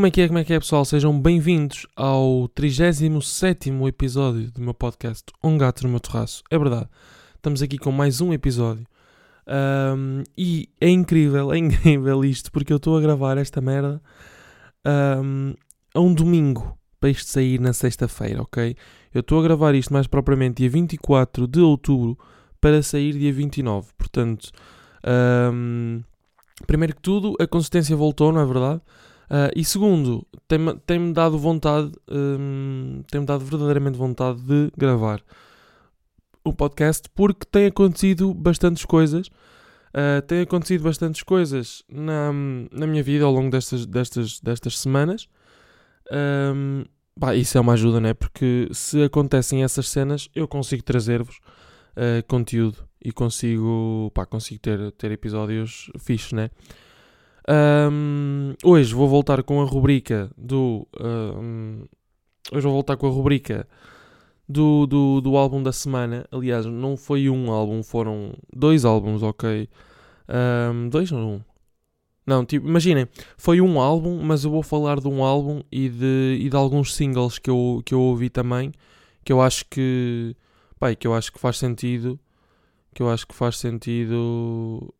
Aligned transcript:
Como 0.00 0.06
é 0.06 0.10
que 0.10 0.22
é, 0.22 0.26
como 0.28 0.38
é 0.38 0.44
que 0.44 0.54
é, 0.54 0.58
pessoal? 0.58 0.82
Sejam 0.86 1.20
bem-vindos 1.20 1.86
ao 1.94 2.48
37 2.54 3.70
episódio 3.86 4.50
do 4.50 4.62
meu 4.62 4.72
podcast 4.72 5.24
Um 5.44 5.58
Gato 5.58 5.82
no 5.82 5.90
Meu 5.90 6.00
Terraço. 6.00 6.42
É 6.50 6.58
verdade, 6.58 6.88
estamos 7.36 7.60
aqui 7.60 7.76
com 7.76 7.92
mais 7.92 8.22
um 8.22 8.32
episódio. 8.32 8.86
Um, 9.46 10.22
e 10.38 10.70
é 10.80 10.88
incrível, 10.88 11.52
é 11.52 11.58
incrível 11.58 12.24
isto, 12.24 12.50
porque 12.50 12.72
eu 12.72 12.78
estou 12.78 12.96
a 12.96 13.00
gravar 13.02 13.36
esta 13.36 13.60
merda 13.60 14.00
um, 15.22 15.52
a 15.94 16.00
um 16.00 16.14
domingo 16.14 16.78
para 16.98 17.10
isto 17.10 17.30
sair 17.30 17.60
na 17.60 17.74
sexta-feira, 17.74 18.40
ok? 18.40 18.74
Eu 19.12 19.20
estou 19.20 19.38
a 19.38 19.42
gravar 19.42 19.74
isto 19.74 19.92
mais 19.92 20.06
propriamente 20.06 20.62
dia 20.62 20.70
24 20.70 21.46
de 21.46 21.60
outubro 21.60 22.18
para 22.58 22.82
sair 22.82 23.12
dia 23.18 23.34
29. 23.34 23.88
Portanto, 23.98 24.50
um, 25.52 26.02
primeiro 26.66 26.96
que 26.96 27.02
tudo, 27.02 27.36
a 27.38 27.46
consistência 27.46 27.94
voltou, 27.94 28.32
não 28.32 28.40
é 28.40 28.46
verdade? 28.46 28.80
Uh, 29.30 29.46
e 29.54 29.64
segundo, 29.64 30.26
tem-me 30.48 30.74
tem 30.84 31.12
dado 31.12 31.38
vontade, 31.38 31.92
um, 32.10 33.00
tem-me 33.08 33.24
dado 33.24 33.44
verdadeiramente 33.44 33.96
vontade 33.96 34.40
de 34.42 34.72
gravar 34.76 35.22
o 36.42 36.52
podcast 36.52 37.08
porque 37.14 37.46
tem 37.48 37.66
acontecido 37.66 38.34
bastantes 38.34 38.84
coisas. 38.84 39.28
Uh, 39.94 40.20
tem 40.26 40.40
acontecido 40.40 40.82
bastantes 40.82 41.22
coisas 41.22 41.84
na, 41.88 42.32
na 42.72 42.86
minha 42.88 43.02
vida 43.04 43.24
ao 43.24 43.32
longo 43.32 43.50
destas, 43.50 43.86
destas, 43.86 44.40
destas 44.40 44.78
semanas. 44.78 45.28
Um, 46.12 46.84
bah, 47.16 47.36
isso 47.36 47.56
é 47.56 47.60
uma 47.60 47.74
ajuda, 47.74 48.00
né? 48.00 48.14
Porque 48.14 48.68
se 48.72 49.00
acontecem 49.02 49.62
essas 49.62 49.88
cenas, 49.88 50.28
eu 50.34 50.48
consigo 50.48 50.82
trazer-vos 50.82 51.36
uh, 51.36 52.26
conteúdo 52.26 52.78
e 53.00 53.12
consigo, 53.12 54.10
pá, 54.12 54.26
consigo 54.26 54.60
ter, 54.60 54.90
ter 54.92 55.12
episódios 55.12 55.88
fixos, 55.98 56.32
né? 56.32 56.50
Um, 57.48 58.54
hoje 58.64 58.94
vou 58.94 59.08
voltar 59.08 59.42
com 59.42 59.60
a 59.60 59.64
rubrica 59.64 60.30
do. 60.36 60.86
Um, 61.00 61.84
hoje 62.52 62.62
vou 62.62 62.72
voltar 62.72 62.96
com 62.96 63.06
a 63.06 63.10
rubrica 63.10 63.66
do, 64.48 64.86
do, 64.86 65.20
do 65.20 65.36
álbum 65.36 65.62
da 65.62 65.72
semana. 65.72 66.26
Aliás, 66.30 66.66
não 66.66 66.96
foi 66.96 67.30
um 67.30 67.50
álbum, 67.50 67.82
foram 67.82 68.34
dois 68.54 68.84
álbuns, 68.84 69.22
ok? 69.22 69.68
Um, 70.28 70.88
dois 70.88 71.10
ou 71.12 71.18
um? 71.18 71.40
Não, 72.26 72.44
tipo, 72.44 72.68
imaginem, 72.68 73.08
foi 73.36 73.60
um 73.60 73.80
álbum, 73.80 74.20
mas 74.22 74.44
eu 74.44 74.50
vou 74.50 74.62
falar 74.62 75.00
de 75.00 75.08
um 75.08 75.24
álbum 75.24 75.62
e 75.72 75.88
de, 75.88 76.38
e 76.40 76.48
de 76.48 76.56
alguns 76.56 76.94
singles 76.94 77.38
que 77.38 77.50
eu, 77.50 77.82
que 77.84 77.94
eu 77.94 78.00
ouvi 78.00 78.28
também, 78.28 78.72
que 79.24 79.32
eu 79.32 79.40
acho 79.40 79.64
que, 79.68 80.36
pai, 80.78 80.94
que 80.94 81.06
eu 81.06 81.14
acho 81.14 81.32
que 81.32 81.40
faz 81.40 81.58
sentido, 81.58 82.20
que 82.94 83.02
eu 83.02 83.10
acho 83.10 83.26
que 83.26 83.34
faz 83.34 83.58
sentido 83.58 84.94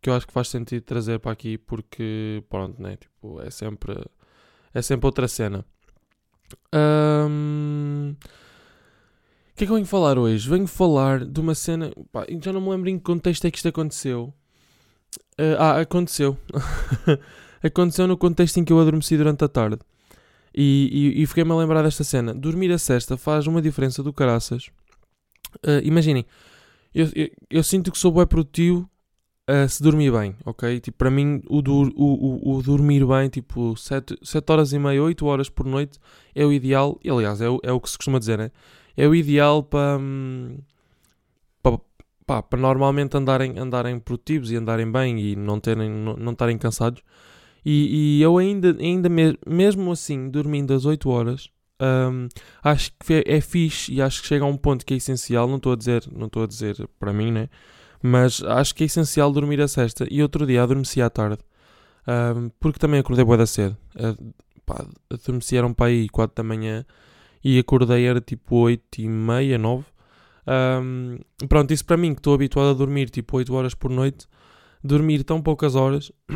que 0.00 0.08
eu 0.08 0.14
acho 0.14 0.26
que 0.26 0.32
faz 0.32 0.48
sentido 0.48 0.82
trazer 0.82 1.18
para 1.18 1.32
aqui 1.32 1.58
porque, 1.58 2.42
pronto, 2.48 2.80
né? 2.80 2.96
Tipo, 2.96 3.40
é 3.40 3.50
sempre, 3.50 3.94
é 4.72 4.82
sempre 4.82 5.06
outra 5.06 5.28
cena. 5.28 5.64
Um, 6.74 8.16
o 9.52 9.56
que 9.56 9.64
é 9.64 9.66
que 9.66 9.72
eu 9.72 9.76
venho 9.76 9.86
falar 9.86 10.18
hoje? 10.18 10.48
Venho 10.48 10.66
falar 10.66 11.24
de 11.24 11.40
uma 11.40 11.54
cena. 11.54 11.92
Pá, 12.10 12.24
já 12.42 12.52
não 12.52 12.60
me 12.60 12.70
lembro 12.70 12.88
em 12.88 12.98
que 12.98 13.04
contexto 13.04 13.44
é 13.46 13.50
que 13.50 13.58
isto 13.58 13.68
aconteceu. 13.68 14.32
Uh, 15.38 15.56
ah, 15.58 15.80
aconteceu. 15.80 16.38
aconteceu 17.62 18.06
no 18.06 18.16
contexto 18.16 18.58
em 18.58 18.64
que 18.64 18.72
eu 18.72 18.80
adormeci 18.80 19.16
durante 19.16 19.44
a 19.44 19.48
tarde. 19.48 19.78
E, 20.54 21.14
e, 21.16 21.22
e 21.22 21.26
fiquei-me 21.26 21.52
a 21.52 21.56
lembrar 21.56 21.82
desta 21.82 22.04
cena. 22.04 22.34
Dormir 22.34 22.72
a 22.72 22.78
cesta 22.78 23.16
faz 23.16 23.46
uma 23.46 23.60
diferença 23.60 24.02
do 24.02 24.12
caraças. 24.12 24.70
Uh, 25.64 25.82
imaginem, 25.82 26.24
eu, 26.94 27.08
eu, 27.14 27.30
eu, 27.50 27.62
sinto 27.62 27.90
que 27.90 27.98
sou 27.98 28.12
bem 28.12 28.26
produtivo 28.26 28.88
uh, 29.50 29.68
se 29.68 29.82
dormir 29.82 30.12
bem, 30.12 30.36
ok? 30.44 30.80
Tipo, 30.80 30.98
para 30.98 31.10
mim, 31.10 31.42
o, 31.48 31.60
dur, 31.60 31.92
o, 31.96 32.50
o, 32.50 32.56
o, 32.56 32.62
dormir 32.62 33.04
bem, 33.06 33.28
tipo, 33.28 33.76
7, 33.76 34.16
7 34.22 34.52
horas 34.52 34.72
e 34.72 34.78
meia, 34.78 35.02
8 35.02 35.26
horas 35.26 35.48
por 35.48 35.66
noite 35.66 35.98
é 36.34 36.44
o 36.44 36.52
ideal. 36.52 36.98
E, 37.02 37.10
aliás, 37.10 37.40
é 37.40 37.48
o, 37.48 37.58
é 37.62 37.72
o 37.72 37.80
que 37.80 37.90
se 37.90 37.96
costuma 37.96 38.18
dizer, 38.18 38.38
né? 38.38 38.50
É 38.96 39.06
o 39.08 39.14
ideal 39.14 39.62
para. 39.62 39.98
Hum, 39.98 40.58
para, 42.30 42.44
para 42.44 42.60
normalmente 42.60 43.16
andarem, 43.16 43.58
andarem 43.58 43.98
produtivos 43.98 44.52
e 44.52 44.56
andarem 44.56 44.90
bem 44.90 45.18
e 45.18 45.34
não 45.34 45.58
terem 45.58 45.90
não, 45.90 46.14
não 46.14 46.30
estarem 46.30 46.56
cansados. 46.56 47.02
E, 47.64 48.18
e, 48.18 48.22
eu 48.22 48.38
ainda, 48.38 48.76
ainda 48.78 49.08
me, 49.08 49.36
mesmo 49.44 49.90
assim, 49.90 50.30
dormindo 50.30 50.72
às 50.72 50.84
8 50.84 51.10
horas, 51.10 51.50
um, 51.80 52.28
acho 52.62 52.92
que 53.04 53.14
é, 53.14 53.36
é 53.36 53.40
fixe 53.40 53.92
e 53.92 54.00
acho 54.00 54.22
que 54.22 54.28
chega 54.28 54.44
a 54.44 54.48
um 54.48 54.56
ponto 54.56 54.86
que 54.86 54.94
é 54.94 54.96
essencial. 54.96 55.48
Não 55.48 55.56
estou 55.56 55.72
a 55.72 55.76
dizer, 55.76 56.04
não 56.12 56.26
estou 56.26 56.44
a 56.44 56.46
dizer 56.46 56.88
para 57.00 57.12
mim, 57.12 57.32
né? 57.32 57.48
Mas 58.02 58.42
acho 58.42 58.74
que 58.74 58.84
é 58.84 58.86
essencial 58.86 59.32
dormir 59.32 59.60
a 59.60 59.68
sexta. 59.68 60.06
E 60.10 60.22
outro 60.22 60.46
dia 60.46 60.62
adormeci 60.62 61.02
à 61.02 61.10
tarde. 61.10 61.38
Um, 62.06 62.50
porque 62.58 62.78
também 62.78 63.00
acordei 63.00 63.24
boa 63.24 63.36
da 63.36 63.46
cedo. 63.46 63.76
Uh, 63.94 64.34
pá, 64.64 64.84
adormeci 65.10 65.56
eram 65.56 65.74
para 65.74 65.86
aí 65.86 66.08
4 66.08 66.34
da 66.34 66.42
manhã. 66.42 66.84
E 67.44 67.58
acordei 67.58 68.06
era 68.06 68.20
tipo 68.20 68.56
8 68.56 69.00
e 69.00 69.08
meia, 69.08 69.58
9. 69.58 69.84
Um, 70.46 71.18
pronto, 71.48 71.72
isso 71.72 71.84
para 71.84 71.96
mim 71.96 72.14
que 72.14 72.20
estou 72.20 72.34
habituado 72.34 72.70
a 72.70 72.74
dormir 72.74 73.10
tipo 73.10 73.36
8 73.36 73.52
horas 73.54 73.74
por 73.74 73.90
noite. 73.90 74.26
Dormir 74.82 75.22
tão 75.24 75.42
poucas 75.42 75.74
horas. 75.74 76.10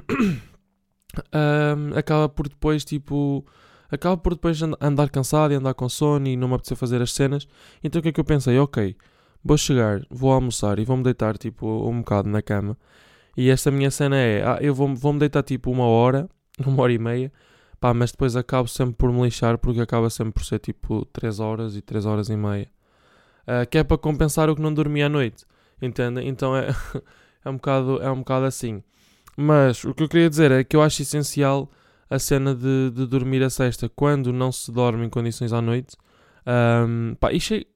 um, 1.32 1.96
acaba 1.96 2.28
por 2.28 2.48
depois 2.48 2.84
tipo 2.84 3.44
acaba 3.90 4.16
por 4.16 4.34
depois 4.34 4.60
andar 4.80 5.08
cansado 5.08 5.52
e 5.52 5.56
andar 5.56 5.74
com 5.74 5.88
sono 5.88 6.26
e 6.26 6.36
não 6.36 6.48
me 6.48 6.54
apetecer 6.54 6.76
fazer 6.76 7.00
as 7.00 7.12
cenas. 7.12 7.46
Então 7.82 8.00
o 8.00 8.02
que 8.02 8.08
é 8.08 8.12
que 8.12 8.20
eu 8.20 8.24
pensei? 8.24 8.58
Ok, 8.58 8.96
vou 9.44 9.58
chegar, 9.58 10.00
vou 10.10 10.32
almoçar 10.32 10.78
e 10.78 10.84
vou-me 10.84 11.02
deitar 11.02 11.36
tipo 11.36 11.66
um 11.88 11.98
bocado 11.98 12.28
na 12.28 12.40
cama. 12.40 12.76
E 13.36 13.50
esta 13.50 13.70
minha 13.70 13.90
cena 13.90 14.16
é, 14.16 14.42
ah, 14.42 14.58
eu 14.60 14.74
vou-me 14.74 14.94
vou 14.96 15.16
deitar 15.18 15.42
tipo 15.42 15.70
uma 15.70 15.86
hora, 15.86 16.28
uma 16.64 16.82
hora 16.82 16.92
e 16.92 16.98
meia, 16.98 17.32
pá, 17.80 17.92
mas 17.92 18.12
depois 18.12 18.36
acabo 18.36 18.68
sempre 18.68 18.94
por 18.96 19.12
me 19.12 19.22
lixar 19.22 19.58
porque 19.58 19.80
acaba 19.80 20.08
sempre 20.08 20.34
por 20.34 20.44
ser 20.44 20.60
tipo 20.60 21.04
3 21.06 21.40
horas 21.40 21.76
e 21.76 21.82
3 21.82 22.06
horas 22.06 22.28
e 22.28 22.36
meia. 22.36 22.68
Uh, 23.42 23.68
que 23.68 23.76
é 23.78 23.84
para 23.84 23.98
compensar 23.98 24.48
o 24.48 24.56
que 24.56 24.62
não 24.62 24.72
dormi 24.72 25.02
à 25.02 25.08
noite, 25.08 25.44
entende? 25.82 26.22
Então 26.26 26.56
é, 26.56 26.68
é, 27.44 27.50
um 27.50 27.56
bocado, 27.56 28.02
é 28.02 28.10
um 28.10 28.18
bocado 28.20 28.46
assim. 28.46 28.82
Mas 29.36 29.84
o 29.84 29.92
que 29.92 30.04
eu 30.04 30.08
queria 30.08 30.30
dizer 30.30 30.50
é 30.50 30.64
que 30.64 30.76
eu 30.76 30.80
acho 30.82 31.02
essencial 31.02 31.70
a 32.08 32.18
cena 32.18 32.54
de, 32.54 32.90
de 32.90 33.06
dormir 33.06 33.42
a 33.42 33.50
sexta 33.50 33.88
quando 33.88 34.32
não 34.32 34.52
se 34.52 34.70
dorme 34.72 35.04
em 35.04 35.10
condições 35.10 35.52
à 35.52 35.60
noite 35.60 35.96
um, 36.46 37.14
pá, 37.14 37.30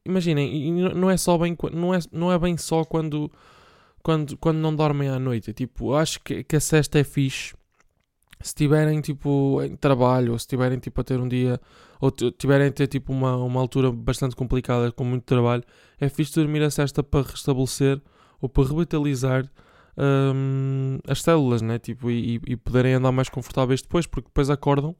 imaginem, 0.04 0.72
não 0.94 1.10
é 1.10 1.16
só 1.16 1.38
bem, 1.38 1.56
não 1.72 1.94
é, 1.94 1.98
não 2.12 2.32
é 2.32 2.38
bem 2.38 2.56
só 2.56 2.84
quando, 2.84 3.30
quando, 4.02 4.36
quando 4.36 4.58
não 4.58 4.74
dormem 4.74 5.08
à 5.08 5.18
noite. 5.18 5.52
Tipo, 5.52 5.94
acho 5.94 6.20
que, 6.20 6.44
que 6.44 6.56
a 6.56 6.60
sexta 6.60 6.98
é 6.98 7.04
fixe 7.04 7.54
se 8.40 8.54
tiverem 8.54 9.00
tipo 9.00 9.60
em 9.62 9.74
trabalho, 9.76 10.32
ou 10.32 10.38
se 10.38 10.46
tiverem 10.46 10.78
tipo 10.78 11.00
a 11.00 11.04
ter 11.04 11.18
um 11.18 11.26
dia, 11.26 11.60
ou 12.00 12.10
tiverem 12.10 12.68
a 12.68 12.72
ter 12.72 12.86
tipo 12.86 13.12
uma, 13.12 13.36
uma 13.36 13.60
altura 13.60 13.90
bastante 13.90 14.36
complicada 14.36 14.92
com 14.92 15.04
muito 15.04 15.24
trabalho, 15.24 15.64
é 15.98 16.08
fixe 16.08 16.34
dormir 16.34 16.62
a 16.62 16.70
sexta 16.70 17.02
para 17.02 17.26
restabelecer 17.26 18.00
ou 18.40 18.48
para 18.48 18.68
revitalizar 18.68 19.50
um, 19.96 20.98
as 21.08 21.22
células, 21.22 21.62
né? 21.62 21.78
Tipo, 21.78 22.10
e, 22.10 22.40
e 22.46 22.56
poderem 22.56 22.94
andar 22.94 23.10
mais 23.10 23.28
confortáveis 23.28 23.82
depois, 23.82 24.06
porque 24.06 24.28
depois 24.28 24.50
acordam, 24.50 24.94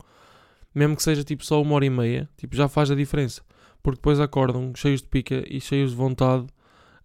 mesmo 0.75 0.97
que 0.97 1.03
seja 1.03 1.23
tipo 1.23 1.45
só 1.45 1.63
uma 1.63 1.75
hora 1.77 1.85
e 1.85 1.91
meia, 1.91 2.29
tipo, 2.37 2.57
já 2.57 2.67
faz 2.69 2.91
a 2.91 2.95
diferença 2.97 3.43
porque 3.83 3.97
depois 3.97 4.21
acordam 4.21 4.73
cheios 4.75 5.01
de 5.01 5.09
pica 5.09 5.45
e 5.49 5.61
cheios 5.61 5.91
de 5.91 5.97
vontade 5.97 6.47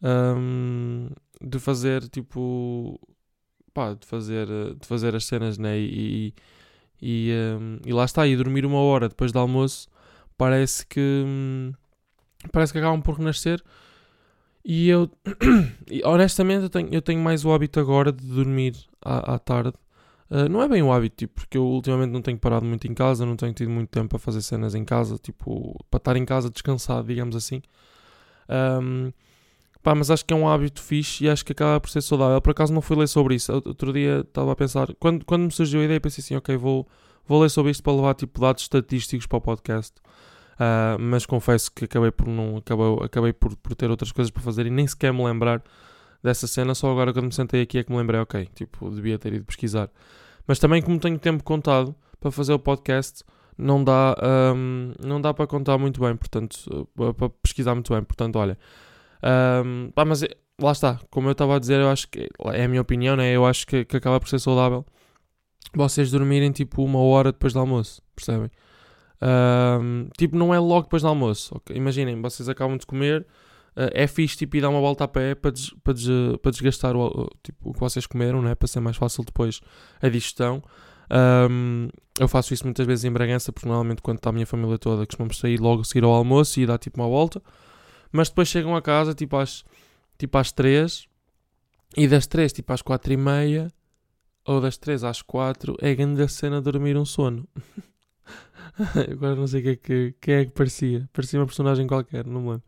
um, 0.02 1.10
de 1.42 1.60
fazer 1.60 2.08
tipo 2.10 3.00
pá, 3.74 3.94
de 3.94 4.06
fazer, 4.06 4.48
de 4.80 4.88
fazer 4.88 5.16
as 5.16 5.26
cenas 5.26 5.58
né? 5.58 5.78
e, 5.78 6.34
e, 7.02 7.32
um, 7.60 7.80
e 7.86 7.94
lá 7.94 8.06
está, 8.06 8.28
e 8.28 8.36
dormir 8.36 8.66
uma 8.66 8.80
hora 8.80 9.10
depois 9.10 9.32
do 9.32 9.40
almoço 9.40 9.88
parece 10.38 10.86
que 10.86 11.24
hum, 11.26 11.74
parece 12.52 12.74
que 12.74 12.80
acabam 12.80 13.02
por 13.02 13.18
renascer 13.18 13.62
e 14.66 14.90
eu 14.90 15.10
honestamente 16.06 16.64
eu 16.64 16.70
tenho, 16.70 16.90
eu 16.94 17.02
tenho 17.02 17.22
mais 17.22 17.44
o 17.46 17.52
hábito 17.52 17.80
agora 17.80 18.12
de 18.12 18.26
dormir 18.26 18.76
à, 19.02 19.36
à 19.36 19.40
tarde 19.40 19.74
Uh, 20.34 20.50
não 20.50 20.64
é 20.64 20.68
bem 20.68 20.82
o 20.82 20.92
hábito, 20.92 21.16
tipo, 21.16 21.36
porque 21.36 21.56
eu 21.56 21.64
ultimamente 21.64 22.10
não 22.10 22.20
tenho 22.20 22.40
parado 22.40 22.66
muito 22.66 22.88
em 22.88 22.94
casa, 22.96 23.24
não 23.24 23.36
tenho 23.36 23.54
tido 23.54 23.70
muito 23.70 23.90
tempo 23.90 24.10
para 24.10 24.18
fazer 24.18 24.42
cenas 24.42 24.74
em 24.74 24.84
casa, 24.84 25.20
tipo, 25.20 25.80
para 25.92 26.00
estar 26.00 26.16
em 26.16 26.26
casa 26.26 26.50
descansado, 26.50 27.08
digamos 27.08 27.36
assim. 27.36 27.62
Um, 28.50 29.12
pá, 29.84 29.94
mas 29.94 30.10
acho 30.10 30.26
que 30.26 30.34
é 30.34 30.36
um 30.36 30.50
hábito 30.50 30.82
fixe 30.82 31.26
e 31.26 31.30
acho 31.30 31.46
que 31.46 31.52
acaba 31.52 31.80
por 31.80 31.92
ser 31.92 32.02
saudável. 32.02 32.42
Por 32.42 32.50
acaso 32.50 32.74
não 32.74 32.82
fui 32.82 32.98
ler 32.98 33.08
sobre 33.08 33.36
isso. 33.36 33.54
Outro 33.54 33.94
dia 33.94 34.22
estava 34.22 34.52
a 34.52 34.56
pensar, 34.56 34.88
quando, 35.00 35.24
quando 35.24 35.44
me 35.44 35.52
surgiu 35.52 35.82
a 35.82 35.84
ideia, 35.84 36.02
pensei 36.02 36.24
assim, 36.24 36.36
ok, 36.36 36.58
vou, 36.58 36.88
vou 37.28 37.40
ler 37.40 37.50
sobre 37.50 37.72
isto 37.72 37.84
para 37.84 37.94
levar 37.94 38.16
tipo 38.16 38.42
dados 38.42 38.64
estatísticos 38.64 39.28
para 39.28 39.38
o 39.38 39.42
podcast. 39.42 39.94
Uh, 40.56 40.98
mas 41.00 41.28
confesso 41.28 41.72
que 41.72 41.86
acabei 41.86 42.10
por 42.12 42.28
não 42.28 42.58
acabei, 42.58 42.98
acabei 43.04 43.34
por, 43.34 43.56
por 43.58 43.76
ter 43.76 43.92
outras 43.92 44.12
coisas 44.12 44.32
para 44.32 44.42
fazer 44.42 44.66
e 44.66 44.72
nem 44.72 44.88
sequer 44.88 45.14
me 45.14 45.24
lembrar 45.24 45.64
dessa 46.24 46.48
cena, 46.48 46.74
só 46.74 46.90
agora 46.92 47.12
quando 47.14 47.26
me 47.26 47.34
sentei 47.34 47.62
aqui 47.62 47.78
é 47.78 47.84
que 47.84 47.92
me 47.92 47.98
lembrei, 47.98 48.20
ok, 48.22 48.48
tipo, 48.56 48.90
devia 48.90 49.20
ter 49.20 49.34
ido 49.34 49.46
pesquisar. 49.46 49.90
Mas 50.48 50.60
também 50.60 50.82
como 50.82 51.00
tenho 51.00 51.18
tempo 51.18 51.44
contado 51.44 51.96
para 52.20 52.32
fazer 52.32 52.54
o 52.54 52.60
podcast, 52.60 53.24
não 53.58 53.84
dá, 53.84 54.16
um, 54.56 54.94
não 55.06 55.22
dá 55.22 55.34
para 55.34 55.48
contar 55.48 55.78
muito 55.78 56.00
bem, 56.00 56.16
portanto, 56.16 56.88
para 57.18 57.30
pesquisar 57.42 57.76
muito 57.76 57.94
bem, 57.94 58.04
portanto, 58.04 58.38
olha. 58.38 58.58
Um, 59.66 59.92
pá, 59.92 60.04
mas 60.04 60.24
é, 60.24 60.30
lá 60.62 60.72
está, 60.72 61.00
como 61.10 61.28
eu 61.28 61.32
estava 61.34 61.56
a 61.56 61.60
dizer, 61.60 61.80
eu 61.80 61.90
acho 61.90 62.08
que 62.10 62.30
é 62.54 62.64
a 62.66 62.68
minha 62.68 62.82
opinião, 62.82 63.16
né? 63.16 63.32
Eu 63.32 63.46
acho 63.46 63.66
que, 63.66 63.86
que 63.86 63.98
acaba 63.98 64.20
por 64.20 64.28
ser 64.28 64.40
saudável 64.40 64.86
vocês 65.76 66.12
dormirem 66.12 66.52
tipo 66.52 66.84
uma 66.84 67.00
hora 67.00 67.32
depois 67.32 67.54
do 67.54 67.60
almoço. 67.60 68.02
percebem? 68.16 68.50
Um, 69.22 70.08
tipo, 70.18 70.36
não 70.36 70.54
é 70.54 70.60
logo 70.60 70.84
depois 70.84 71.02
do 71.02 71.08
almoço. 71.08 71.56
Okay? 71.58 71.76
Imaginem, 71.76 72.22
vocês 72.22 72.48
acabam 72.50 72.78
de 72.78 72.86
comer, 72.86 73.26
é 73.76 74.08
fixe 74.08 74.38
tipo, 74.38 74.58
ir 74.58 74.62
dar 74.62 74.70
uma 74.70 74.80
volta 74.80 75.04
a 75.04 75.08
pé 75.08 75.36
para, 75.36 75.52
des, 75.52 75.72
para, 75.84 75.94
des, 75.94 76.08
para 76.42 76.52
desgastar 76.52 76.96
o, 76.96 77.30
tipo, 77.42 77.70
o 77.70 77.74
que 77.74 77.80
vocês 77.80 78.06
comeram, 78.06 78.42
né? 78.42 78.56
para 78.56 78.68
ser 78.68 78.80
mais 78.80 78.98
fácil 78.98 79.24
depois 79.24 79.62
a 80.02 80.10
digestão. 80.10 80.62
Um, 81.50 81.90
eu 82.20 82.28
faço 82.28 82.54
isso 82.54 82.64
muitas 82.64 82.86
vezes 82.86 83.06
em 83.06 83.12
Bragança, 83.12 83.52
porque 83.52 83.68
normalmente 83.68 84.02
quando 84.02 84.18
está 84.18 84.30
a 84.30 84.34
minha 84.34 84.46
família 84.46 84.78
toda 84.78 85.06
costumamos 85.06 85.38
sair 85.38 85.60
logo 85.60 85.82
a 85.82 85.84
seguir 85.84 86.04
ao 86.04 86.12
almoço 86.12 86.60
e 86.60 86.66
dar 86.66 86.78
tipo 86.78 87.02
uma 87.02 87.08
volta. 87.08 87.42
Mas 88.12 88.30
depois 88.30 88.48
chegam 88.48 88.76
a 88.76 88.82
casa 88.82 89.14
tipo 89.14 89.36
às, 89.36 89.64
tipo 90.18 90.38
às 90.38 90.52
3 90.52 91.08
e 91.98 92.08
das 92.08 92.28
3 92.28 92.54
tipo 92.54 92.72
às 92.72 92.82
4 92.82 93.14
e 93.14 93.18
meia 93.18 93.72
ou 94.46 94.62
das 94.62 94.78
3 94.78 95.04
às 95.04 95.22
4 95.22 95.78
é 95.82 95.96
grande 95.96 96.22
a 96.22 96.28
cena 96.28 96.62
dormir 96.62 96.98
um 96.98 97.06
sono. 97.06 97.48
Agora 99.12 99.36
não 99.36 99.48
sei 99.48 99.62
o 99.62 99.64
que 99.64 99.70
é 99.70 99.76
que, 99.76 100.16
que, 100.22 100.32
é 100.32 100.46
que 100.46 100.52
parecia. 100.52 101.10
Parecia 101.14 101.40
uma 101.40 101.46
personagem 101.46 101.88
qualquer, 101.88 102.26
não 102.26 102.42
me 102.42 102.50
lembro. 102.52 102.64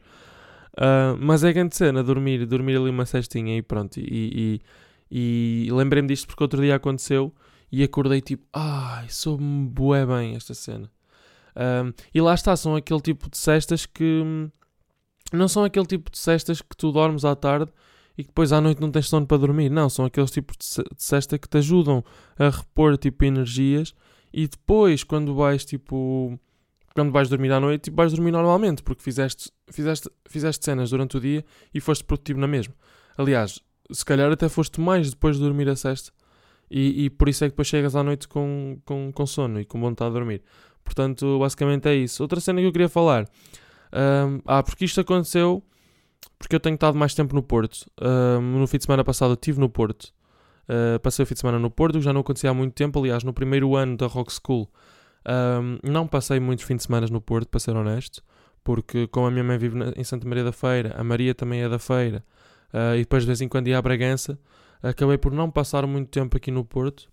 Uh, 0.77 1.17
mas 1.19 1.43
é 1.43 1.53
grande 1.53 1.75
cena 1.75 2.03
dormir, 2.03 2.45
dormir 2.45 2.75
ali 2.75 2.89
uma 2.89 3.05
cestinha 3.05 3.57
e 3.57 3.61
pronto. 3.61 3.97
E, 3.97 4.61
e, 5.09 5.67
e 5.67 5.71
lembrei-me 5.71 6.07
disto 6.07 6.27
porque 6.27 6.43
outro 6.43 6.61
dia 6.61 6.75
aconteceu 6.75 7.33
e 7.71 7.83
acordei 7.83 8.21
tipo, 8.21 8.45
ai, 8.53 9.07
soube-me 9.09 9.67
bué 9.67 10.05
bem 10.05 10.35
esta 10.35 10.53
cena. 10.53 10.91
Um, 11.55 11.93
e 12.13 12.19
lá 12.19 12.33
está, 12.33 12.55
são 12.55 12.75
aquele 12.75 12.99
tipo 12.99 13.29
de 13.29 13.37
cestas 13.37 13.85
que 13.85 14.23
não 15.31 15.47
são 15.47 15.63
aquele 15.63 15.85
tipo 15.85 16.11
de 16.11 16.17
cestas 16.17 16.61
que 16.61 16.75
tu 16.75 16.91
dormes 16.91 17.23
à 17.23 17.35
tarde 17.35 17.71
e 18.17 18.23
que 18.23 18.29
depois 18.29 18.51
à 18.51 18.61
noite 18.61 18.81
não 18.81 18.91
tens 18.91 19.07
sono 19.07 19.25
para 19.25 19.37
dormir. 19.37 19.69
Não, 19.69 19.89
são 19.89 20.05
aqueles 20.05 20.31
tipos 20.31 20.57
de 20.57 21.03
cesta 21.03 21.37
que 21.37 21.47
te 21.47 21.57
ajudam 21.57 22.03
a 22.37 22.49
repor 22.49 22.97
tipo 22.97 23.23
energias 23.23 23.93
e 24.33 24.47
depois 24.47 25.03
quando 25.03 25.33
vais 25.33 25.63
tipo 25.63 26.37
quando 26.95 27.11
vais 27.11 27.27
dormir 27.27 27.51
à 27.51 27.59
noite, 27.59 27.91
vais 27.91 28.13
dormir 28.13 28.31
normalmente, 28.31 28.81
porque 28.81 29.03
fizeste, 29.03 29.51
fizeste, 29.69 30.09
fizeste 30.27 30.63
cenas 30.63 30.89
durante 30.89 31.17
o 31.17 31.19
dia 31.19 31.43
e 31.73 31.81
foste 31.81 32.05
produtivo 32.05 32.39
na 32.39 32.47
mesma. 32.47 32.73
Aliás, 33.17 33.59
se 33.91 34.03
calhar 34.05 34.31
até 34.31 34.47
foste 34.47 34.79
mais 34.79 35.09
depois 35.09 35.35
de 35.35 35.43
dormir 35.43 35.67
a 35.67 35.75
cesta 35.75 36.11
e, 36.71 37.05
e 37.05 37.09
por 37.09 37.27
isso 37.27 37.43
é 37.43 37.47
que 37.47 37.51
depois 37.51 37.67
chegas 37.67 37.97
à 37.97 38.01
noite 38.01 38.29
com, 38.29 38.79
com, 38.85 39.11
com 39.11 39.25
sono 39.25 39.59
e 39.59 39.65
com 39.65 39.79
vontade 39.79 40.11
de 40.11 40.19
dormir. 40.19 40.41
Portanto, 40.85 41.37
basicamente 41.37 41.89
é 41.89 41.95
isso. 41.95 42.23
Outra 42.23 42.39
cena 42.39 42.61
que 42.61 42.67
eu 42.67 42.71
queria 42.71 42.89
falar. 42.89 43.25
Um, 43.93 44.39
ah, 44.45 44.63
porque 44.63 44.85
isto 44.85 45.01
aconteceu 45.01 45.61
porque 46.39 46.55
eu 46.55 46.59
tenho 46.59 46.75
estado 46.75 46.97
mais 46.97 47.13
tempo 47.13 47.35
no 47.35 47.43
Porto. 47.43 47.85
Um, 48.01 48.59
no 48.59 48.67
fim 48.67 48.77
de 48.77 48.85
semana 48.85 49.03
passado 49.03 49.33
estive 49.33 49.59
no 49.59 49.67
Porto. 49.67 50.13
Uh, 50.69 50.99
passei 51.01 51.23
o 51.23 51.25
fim 51.25 51.33
de 51.33 51.41
semana 51.41 51.59
no 51.59 51.69
Porto, 51.69 52.01
já 52.01 52.13
não 52.13 52.21
acontecia 52.21 52.49
há 52.49 52.53
muito 52.53 52.73
tempo. 52.73 52.99
Aliás, 52.99 53.23
no 53.23 53.33
primeiro 53.33 53.75
ano 53.75 53.97
da 53.97 54.07
Rock 54.07 54.31
School 54.31 54.69
um, 55.27 55.79
não 55.83 56.07
passei 56.07 56.39
muitos 56.39 56.65
fins 56.65 56.77
de 56.77 56.83
semana 56.83 57.07
no 57.07 57.21
Porto, 57.21 57.49
para 57.49 57.59
ser 57.59 57.75
honesto. 57.75 58.23
Porque 58.63 59.07
como 59.07 59.27
a 59.27 59.31
minha 59.31 59.43
mãe 59.43 59.57
vive 59.57 59.77
na, 59.77 59.93
em 59.95 60.03
Santa 60.03 60.27
Maria 60.27 60.43
da 60.43 60.51
Feira, 60.51 60.95
a 60.97 61.03
Maria 61.03 61.35
também 61.35 61.61
é 61.61 61.69
da 61.69 61.77
Feira, 61.77 62.23
uh, 62.73 62.95
e 62.95 62.99
depois 62.99 63.23
de 63.23 63.27
vez 63.27 63.41
em 63.41 63.47
quando 63.47 63.67
ia 63.67 63.77
à 63.77 63.81
Bragança, 63.81 64.39
acabei 64.81 65.17
por 65.17 65.31
não 65.31 65.51
passar 65.51 65.85
muito 65.85 66.09
tempo 66.09 66.35
aqui 66.35 66.49
no 66.49 66.65
Porto. 66.65 67.07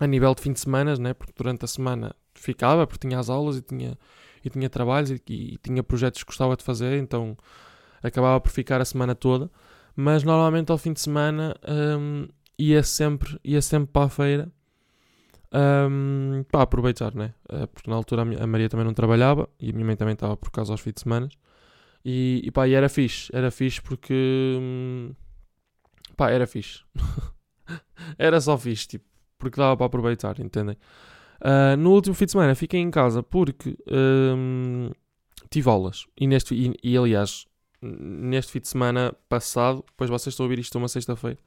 A 0.00 0.06
nível 0.06 0.34
de 0.34 0.40
fim 0.40 0.52
de 0.52 0.60
semana, 0.60 0.96
né? 0.96 1.12
porque 1.12 1.32
durante 1.36 1.64
a 1.64 1.68
semana 1.68 2.14
ficava, 2.34 2.86
porque 2.86 3.06
tinha 3.06 3.18
as 3.20 3.28
aulas 3.28 3.56
e 3.56 3.62
tinha, 3.62 3.98
e 4.42 4.48
tinha 4.48 4.68
trabalhos 4.70 5.10
e, 5.10 5.22
e, 5.28 5.54
e 5.54 5.58
tinha 5.58 5.82
projetos 5.82 6.22
que 6.22 6.26
gostava 6.26 6.56
de 6.56 6.64
fazer, 6.64 6.98
então 6.98 7.36
acabava 8.02 8.40
por 8.40 8.50
ficar 8.50 8.80
a 8.80 8.84
semana 8.84 9.14
toda, 9.14 9.50
mas 9.94 10.24
normalmente 10.24 10.72
ao 10.72 10.78
fim 10.78 10.94
de 10.94 11.00
semana 11.00 11.54
um, 11.68 12.26
ia, 12.58 12.82
sempre, 12.82 13.38
ia 13.44 13.60
sempre 13.60 13.92
para 13.92 14.06
a 14.06 14.08
feira 14.08 14.52
um, 15.52 16.44
para 16.50 16.62
aproveitar, 16.62 17.14
né? 17.14 17.34
Uh, 17.50 17.66
porque 17.68 17.90
na 17.90 17.96
altura 17.96 18.22
a, 18.22 18.46
Maria 18.46 18.68
também 18.68 18.86
não 18.86 18.94
trabalhava 18.94 19.48
e 19.60 19.70
a 19.70 19.72
minha 19.72 19.84
mãe 19.84 19.96
também 19.96 20.14
estava 20.14 20.36
por 20.36 20.50
causa 20.50 20.72
aos 20.72 20.80
fins 20.80 20.94
de 20.94 21.00
semana. 21.02 21.28
E, 22.04 22.42
e 22.44 22.50
pá, 22.50 22.66
e 22.66 22.74
era 22.74 22.88
fixe, 22.88 23.30
era 23.34 23.50
fixe 23.50 23.80
porque 23.80 24.58
hum, 24.60 25.14
pá, 26.16 26.30
era 26.30 26.46
fixe. 26.46 26.82
era 28.18 28.40
só 28.40 28.56
fixe, 28.56 28.88
tipo, 28.88 29.04
porque 29.38 29.60
dava 29.60 29.76
para 29.76 29.86
aproveitar, 29.86 30.40
entendem? 30.40 30.76
Uh, 31.40 31.76
no 31.76 31.90
último 31.92 32.14
fim 32.14 32.24
de 32.24 32.32
semana 32.32 32.54
fiquei 32.54 32.80
em 32.80 32.90
casa 32.90 33.22
porque 33.22 33.76
um, 33.90 34.90
tive 35.50 35.68
aulas 35.68 36.06
e, 36.16 36.26
neste, 36.26 36.54
e, 36.54 36.72
e 36.84 36.96
aliás 36.96 37.46
neste 37.82 38.52
fim 38.52 38.60
de 38.60 38.68
semana 38.68 39.12
passado, 39.28 39.84
depois 39.88 40.08
vocês 40.08 40.32
estão 40.32 40.44
a 40.44 40.46
ouvir 40.46 40.60
isto 40.60 40.78
uma 40.78 40.88
sexta-feira. 40.88 41.38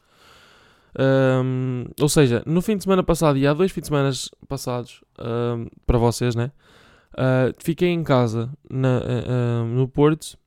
Um, 0.97 1.85
ou 1.99 2.07
seja, 2.07 2.41
no 2.45 2.61
fim 2.61 2.77
de 2.77 2.83
semana 2.83 3.03
passado 3.03 3.37
e 3.37 3.45
há 3.45 3.53
dois 3.53 3.71
fins 3.71 3.81
de 3.81 3.87
semana 3.87 4.11
passados 4.47 5.03
um, 5.19 5.67
para 5.85 5.97
vocês, 5.97 6.35
né? 6.35 6.51
Uh, 7.13 7.53
fiquei 7.59 7.89
em 7.89 8.03
casa 8.03 8.49
na, 8.69 8.99
uh, 8.99 9.65
no 9.65 9.87
Porto 9.87 10.37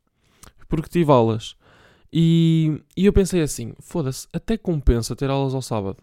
porque 0.69 0.89
tive 0.89 1.11
aulas 1.11 1.57
e, 2.13 2.81
e 2.97 3.07
eu 3.07 3.13
pensei 3.13 3.43
assim: 3.43 3.73
foda-se, 3.81 4.27
até 4.33 4.57
compensa 4.57 5.17
ter 5.17 5.31
aulas 5.31 5.55
ao 5.55 5.63
sábado 5.63 5.97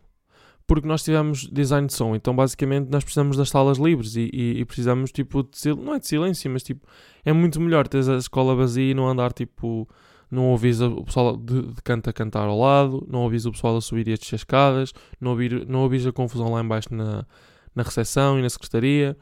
porque 0.67 0.87
nós 0.87 1.03
tivemos 1.03 1.47
design 1.47 1.87
de 1.87 1.93
som, 1.93 2.15
então 2.15 2.35
basicamente 2.35 2.89
nós 2.89 3.03
precisamos 3.03 3.37
das 3.37 3.49
salas 3.49 3.77
livres 3.77 4.15
e, 4.15 4.29
e, 4.33 4.59
e 4.59 4.65
precisamos 4.65 5.11
tipo 5.11 5.43
de 5.43 5.57
silêncio, 5.57 5.85
não 5.85 5.93
é 5.93 5.99
de 5.99 6.07
silêncio, 6.07 6.49
mas 6.49 6.63
tipo 6.63 6.87
é 7.23 7.31
muito 7.31 7.61
melhor 7.61 7.87
ter 7.87 8.07
a 8.09 8.17
escola 8.17 8.55
vazia 8.55 8.91
e 8.91 8.93
não 8.93 9.07
andar 9.07 9.31
tipo, 9.31 9.87
não 10.35 10.49
ouvis 10.49 10.81
o 10.81 11.03
pessoal 11.03 11.37
de, 11.37 11.61
de 11.61 11.81
canto 11.81 12.09
a 12.09 12.13
cantar 12.13 12.47
ao 12.47 12.59
lado, 12.59 13.07
não 13.09 13.21
ouvis 13.21 13.45
o 13.45 13.51
pessoal 13.51 13.77
a 13.77 13.81
subir 13.81 14.07
e 14.07 14.13
a 14.13 14.15
descer 14.15 14.35
escadas, 14.35 14.93
não, 15.19 15.31
ouvir, 15.31 15.65
não 15.67 15.81
ouvis 15.81 16.05
a 16.05 16.11
confusão 16.11 16.51
lá 16.51 16.61
embaixo 16.61 16.93
na, 16.93 17.25
na 17.73 17.83
recepção 17.83 18.37
e 18.37 18.41
na 18.41 18.49
secretaria. 18.49 19.17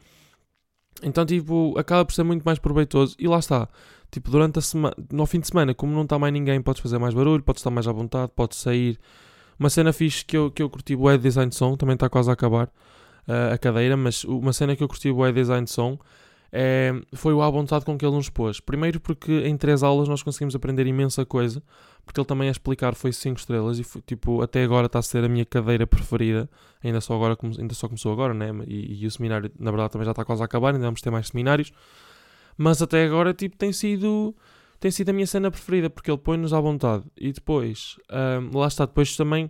Então, 1.02 1.26
tipo, 1.26 1.78
acaba 1.78 2.04
por 2.04 2.14
ser 2.14 2.24
muito 2.24 2.44
mais 2.44 2.60
proveitoso. 2.60 3.16
E 3.20 3.28
lá 3.28 3.40
está. 3.40 3.68
Tipo, 4.12 4.30
durante 4.30 4.60
a 4.60 4.62
semana, 4.62 4.96
no 5.12 5.26
fim 5.26 5.40
de 5.40 5.48
semana, 5.48 5.74
como 5.74 5.94
não 5.94 6.04
está 6.04 6.20
mais 6.20 6.34
ninguém, 6.34 6.62
podes 6.62 6.82
fazer 6.82 7.00
mais 7.00 7.14
barulho, 7.14 7.42
podes 7.42 7.62
estar 7.62 7.72
mais 7.72 7.88
à 7.88 7.92
vontade, 7.92 8.32
podes 8.36 8.60
sair 8.60 9.00
uma 9.60 9.70
cena 9.70 9.94
fixe 9.94 10.26
que 10.26 10.38
eu, 10.38 10.52
que 10.52 10.62
eu 10.62 10.70
curti 10.70 10.96
o 10.96 11.18
design 11.18 11.50
de 11.50 11.56
som, 11.56 11.76
também 11.76 11.96
está 11.96 12.10
quase 12.10 12.30
a 12.30 12.34
acabar 12.34 12.68
uh, 13.28 13.54
a 13.54 13.58
cadeira, 13.58 13.98
mas 13.98 14.24
uma 14.24 14.54
cena 14.54 14.76
que 14.76 14.84
eu 14.84 14.88
curti 14.88 15.10
o 15.10 15.32
design 15.32 15.66
de 15.66 15.72
som 15.72 15.98
é, 16.56 16.94
foi 17.16 17.34
o 17.34 17.42
à 17.42 17.50
vontade 17.50 17.84
com 17.84 17.98
que 17.98 18.06
ele 18.06 18.16
nos 18.16 18.30
pôs. 18.30 18.60
Primeiro 18.60 19.00
porque 19.00 19.32
em 19.40 19.58
três 19.58 19.82
aulas 19.82 20.08
nós 20.08 20.22
conseguimos 20.22 20.54
aprender 20.56 20.86
imensa 20.86 21.26
coisa, 21.26 21.64
porque 22.06 22.20
ele 22.20 22.28
também 22.28 22.48
a 22.48 22.52
explicar 22.52 22.94
foi 22.94 23.12
5 23.12 23.40
estrelas 23.40 23.80
e 23.80 23.84
foi, 23.84 24.04
tipo, 24.04 24.40
até 24.40 24.64
agora 24.64 24.86
está 24.86 25.00
a 25.00 25.02
ser 25.02 25.24
a 25.24 25.28
minha 25.28 25.46
cadeira 25.46 25.88
preferida, 25.88 26.48
ainda 26.84 27.02
só, 27.02 27.16
agora, 27.16 27.36
ainda 27.58 27.74
só 27.74 27.88
começou 27.88 28.14
agora, 28.14 28.36
né? 28.36 28.52
E, 28.68 29.04
e 29.04 29.08
o 29.08 29.10
seminário 29.10 29.50
na 29.60 29.72
verdade 29.72 29.94
também 29.94 30.06
já 30.06 30.12
está 30.12 30.24
quase 30.24 30.44
a 30.44 30.46
acabar, 30.46 30.76
ainda 30.76 30.86
vamos 30.86 31.02
ter 31.02 31.10
mais 31.10 31.30
seminários, 31.30 31.74
mas 32.56 32.84
até 32.84 33.04
agora 33.04 33.34
tipo, 33.34 33.58
tem 33.58 33.74
sido 33.74 34.36
tem 34.80 34.92
sido 34.92 35.10
a 35.10 35.14
minha 35.14 35.26
cena 35.26 35.50
preferida, 35.50 35.90
porque 35.90 36.12
ele 36.12 36.18
põe-nos 36.18 36.54
à 36.54 36.60
vontade. 36.60 37.06
E 37.18 37.32
depois, 37.32 37.96
um, 38.12 38.58
lá 38.60 38.68
está, 38.68 38.86
depois 38.86 39.16
também 39.16 39.50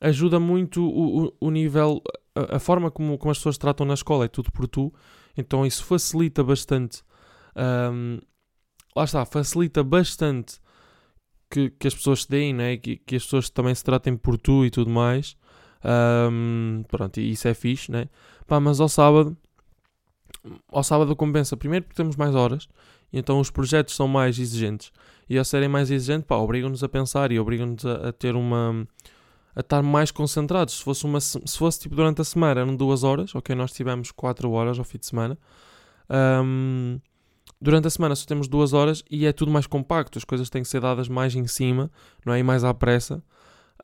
ajuda 0.00 0.40
muito 0.40 0.84
o, 0.84 1.26
o, 1.26 1.32
o 1.40 1.50
nível, 1.50 2.02
a, 2.34 2.56
a, 2.56 2.58
forma 2.58 2.90
como, 2.90 3.16
como 3.16 3.30
as 3.30 3.38
pessoas 3.38 3.56
tratam 3.56 3.86
na 3.86 3.94
escola, 3.94 4.24
é 4.24 4.28
tudo 4.28 4.50
por 4.50 4.66
tu. 4.66 4.92
Então 5.36 5.64
isso 5.66 5.84
facilita 5.84 6.42
bastante. 6.42 7.02
Um, 7.56 8.18
lá 8.94 9.04
está, 9.04 9.24
facilita 9.24 9.82
bastante 9.82 10.60
que, 11.50 11.70
que 11.70 11.88
as 11.88 11.94
pessoas 11.94 12.22
se 12.22 12.30
deem, 12.30 12.54
né? 12.54 12.76
que, 12.76 12.96
que 12.96 13.16
as 13.16 13.24
pessoas 13.24 13.50
também 13.50 13.74
se 13.74 13.84
tratem 13.84 14.16
por 14.16 14.38
tu 14.38 14.64
e 14.64 14.70
tudo 14.70 14.90
mais. 14.90 15.36
Um, 15.84 16.84
pronto, 16.88 17.20
isso 17.20 17.48
é 17.48 17.54
fixe, 17.54 17.90
né? 17.90 18.08
Pá, 18.46 18.60
mas 18.60 18.80
ao 18.80 18.88
sábado, 18.88 19.36
ao 20.68 20.82
sábado 20.82 21.14
compensa. 21.16 21.56
Primeiro 21.56 21.84
porque 21.84 21.96
temos 21.96 22.16
mais 22.16 22.34
horas 22.34 22.68
então 23.12 23.38
os 23.38 23.50
projetos 23.50 23.94
são 23.94 24.08
mais 24.08 24.38
exigentes. 24.38 24.90
E 25.28 25.38
ao 25.38 25.44
serem 25.44 25.68
mais 25.68 25.90
exigentes, 25.90 26.26
pá, 26.26 26.36
obrigam-nos 26.36 26.82
a 26.82 26.88
pensar 26.88 27.30
e 27.30 27.38
obrigam-nos 27.38 27.84
a, 27.84 28.08
a, 28.08 28.12
ter 28.12 28.34
uma. 28.34 28.86
A 29.54 29.60
estar 29.60 29.82
mais 29.82 30.10
concentrados. 30.10 30.78
Se 30.78 30.82
fosse, 30.82 31.04
uma, 31.04 31.20
se 31.20 31.56
fosse 31.56 31.80
tipo 31.80 31.94
durante 31.94 32.20
a 32.20 32.24
semana, 32.24 32.60
eram 32.60 32.74
duas 32.74 33.04
horas, 33.04 33.34
ok? 33.34 33.54
Nós 33.54 33.72
tivemos 33.72 34.10
quatro 34.10 34.50
horas 34.50 34.78
ao 34.78 34.84
fim 34.84 34.98
de 34.98 35.06
semana. 35.06 35.38
Um, 36.44 37.00
durante 37.60 37.86
a 37.86 37.90
semana 37.90 38.14
só 38.14 38.26
temos 38.26 38.48
duas 38.48 38.72
horas 38.72 39.02
e 39.10 39.26
é 39.26 39.32
tudo 39.32 39.50
mais 39.50 39.66
compacto, 39.66 40.18
as 40.18 40.24
coisas 40.24 40.50
têm 40.50 40.62
que 40.62 40.68
ser 40.68 40.80
dadas 40.80 41.08
mais 41.08 41.34
em 41.34 41.46
cima, 41.46 41.90
não 42.24 42.32
é? 42.32 42.38
E 42.38 42.42
mais 42.42 42.64
à 42.64 42.72
pressa. 42.72 43.22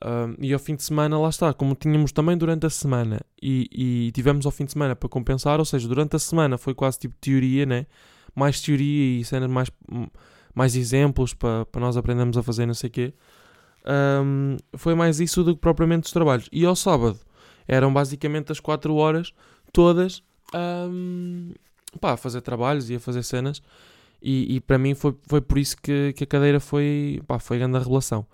Um, 0.04 0.36
e 0.38 0.52
ao 0.52 0.60
fim 0.60 0.76
de 0.76 0.82
semana, 0.84 1.18
lá 1.18 1.28
está, 1.28 1.52
como 1.52 1.74
tínhamos 1.74 2.12
também 2.12 2.36
durante 2.36 2.64
a 2.66 2.70
semana 2.70 3.20
e, 3.42 3.68
e 3.72 4.12
tivemos 4.12 4.46
ao 4.46 4.52
fim 4.52 4.64
de 4.64 4.72
semana 4.72 4.94
para 4.94 5.08
compensar, 5.08 5.58
ou 5.58 5.64
seja, 5.64 5.88
durante 5.88 6.14
a 6.14 6.18
semana 6.18 6.56
foi 6.56 6.74
quase 6.74 7.00
tipo 7.00 7.14
teoria, 7.20 7.66
né? 7.66 7.86
mais 8.38 8.60
teoria 8.60 9.20
e 9.20 9.24
cenas 9.24 9.50
mais, 9.50 9.70
mais 10.54 10.76
exemplos 10.76 11.34
para, 11.34 11.66
para 11.66 11.80
nós 11.80 11.96
aprendermos 11.96 12.36
a 12.36 12.42
fazer 12.42 12.66
não 12.66 12.74
sei 12.74 12.88
o 12.88 12.92
quê. 12.92 13.14
Um, 13.86 14.56
foi 14.76 14.94
mais 14.94 15.20
isso 15.20 15.42
do 15.42 15.54
que 15.54 15.60
propriamente 15.60 16.06
os 16.06 16.12
trabalhos. 16.12 16.48
E 16.52 16.64
ao 16.64 16.76
sábado 16.76 17.18
eram 17.66 17.92
basicamente 17.92 18.52
as 18.52 18.60
4 18.60 18.94
horas 18.94 19.32
todas 19.72 20.22
um, 20.54 21.52
pá, 22.00 22.12
a 22.12 22.16
fazer 22.16 22.40
trabalhos 22.40 22.90
e 22.90 22.96
a 22.96 23.00
fazer 23.00 23.22
cenas. 23.22 23.62
E, 24.20 24.56
e 24.56 24.60
para 24.60 24.78
mim 24.78 24.94
foi, 24.94 25.16
foi 25.28 25.40
por 25.40 25.58
isso 25.58 25.76
que, 25.80 26.12
que 26.14 26.24
a 26.24 26.26
cadeira 26.26 26.60
foi, 26.60 27.22
pá, 27.26 27.38
foi 27.38 27.58
grande 27.58 27.76
a 27.76 27.80
revelação. 27.80 28.26